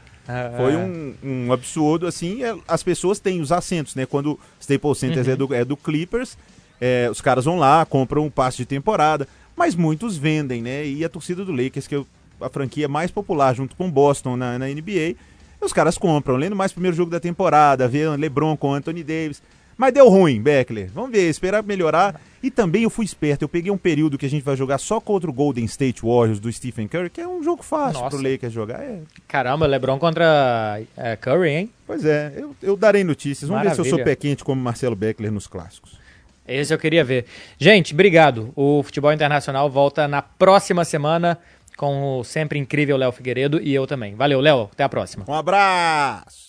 Foi 0.56 0.74
um, 0.74 1.14
um 1.22 1.52
absurdo, 1.52 2.06
assim. 2.06 2.42
é, 2.42 2.56
As 2.66 2.82
pessoas 2.82 3.18
têm 3.18 3.42
os 3.42 3.52
assentos, 3.52 3.94
né? 3.94 4.06
Quando 4.06 4.32
o 4.32 4.40
Staples 4.58 4.96
Center 4.96 5.28
é, 5.28 5.36
do, 5.36 5.52
é 5.54 5.62
do 5.62 5.76
Clippers, 5.76 6.38
é, 6.80 7.08
os 7.10 7.20
caras 7.20 7.44
vão 7.44 7.58
lá, 7.58 7.84
compram 7.84 8.24
um 8.24 8.30
passe 8.30 8.56
de 8.56 8.64
temporada, 8.64 9.28
mas 9.54 9.74
muitos 9.74 10.16
vendem, 10.16 10.62
né? 10.62 10.86
E 10.86 11.04
a 11.04 11.08
torcida 11.10 11.44
do 11.44 11.52
Lakers, 11.52 11.86
que 11.86 11.94
é 11.94 12.02
a 12.40 12.48
franquia 12.48 12.88
mais 12.88 13.10
popular 13.10 13.54
junto 13.54 13.76
com 13.76 13.90
Boston 13.90 14.36
na, 14.36 14.58
na 14.58 14.66
NBA, 14.66 15.16
os 15.60 15.72
caras 15.72 15.96
compram, 15.96 16.36
lendo 16.36 16.54
mais 16.54 16.72
primeiro 16.72 16.96
jogo 16.96 17.10
da 17.10 17.20
temporada, 17.20 17.88
vendo 17.88 18.20
LeBron 18.20 18.56
com 18.56 18.74
Anthony 18.74 19.02
Davis. 19.02 19.42
Mas 19.76 19.92
deu 19.92 20.08
ruim, 20.08 20.40
Beckler. 20.40 20.90
Vamos 20.94 21.10
ver, 21.10 21.28
esperar 21.28 21.62
melhorar. 21.62 22.20
E 22.42 22.50
também 22.50 22.82
eu 22.82 22.90
fui 22.90 23.04
esperto, 23.04 23.42
eu 23.42 23.48
peguei 23.48 23.72
um 23.72 23.78
período 23.78 24.18
que 24.18 24.26
a 24.26 24.28
gente 24.28 24.42
vai 24.42 24.54
jogar 24.54 24.78
só 24.78 25.00
contra 25.00 25.28
o 25.28 25.32
Golden 25.32 25.64
State 25.64 26.02
Warriors 26.02 26.38
do 26.38 26.52
Stephen 26.52 26.86
Curry, 26.86 27.08
que 27.08 27.20
é 27.20 27.26
um 27.26 27.42
jogo 27.42 27.62
fácil 27.62 28.02
Nossa. 28.02 28.16
pro 28.16 28.30
Lakers 28.30 28.52
jogar. 28.52 28.82
É, 28.82 29.00
Caramba, 29.26 29.66
LeBron 29.66 29.98
contra 29.98 30.80
é, 30.96 31.16
Curry, 31.16 31.50
hein? 31.50 31.70
Pois 31.86 32.04
é, 32.04 32.34
eu, 32.36 32.54
eu 32.62 32.76
darei 32.76 33.02
notícias. 33.02 33.48
Vamos 33.48 33.64
ver 33.64 33.74
se 33.74 33.80
eu 33.80 33.84
sou 33.84 33.92
Maravilha. 33.92 34.16
pé 34.16 34.20
quente 34.20 34.44
como 34.44 34.60
Marcelo 34.60 34.94
Beckler 34.94 35.32
nos 35.32 35.46
clássicos. 35.46 35.98
Esse 36.46 36.74
eu 36.74 36.78
queria 36.78 37.02
ver. 37.02 37.24
Gente, 37.58 37.94
obrigado. 37.94 38.52
O 38.54 38.82
Futebol 38.82 39.10
Internacional 39.10 39.70
volta 39.70 40.06
na 40.06 40.20
próxima 40.20 40.84
semana 40.84 41.38
com 41.76 42.18
o 42.18 42.24
sempre 42.24 42.58
incrível 42.58 42.96
Léo 42.96 43.12
Figueiredo 43.12 43.60
e 43.60 43.74
eu 43.74 43.86
também. 43.86 44.14
Valeu, 44.14 44.40
Léo. 44.40 44.68
Até 44.72 44.84
a 44.84 44.88
próxima. 44.88 45.24
Um 45.28 45.34
abraço! 45.34 46.44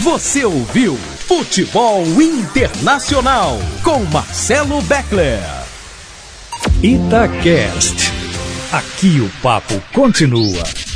Você 0.00 0.44
ouviu 0.44 0.94
Futebol 0.96 2.04
Internacional 2.22 3.58
com 3.82 4.04
Marcelo 4.04 4.80
Beckler. 4.82 5.40
Itacast. 6.82 8.12
Aqui 8.72 9.20
o 9.20 9.28
papo 9.42 9.80
continua. 9.92 10.87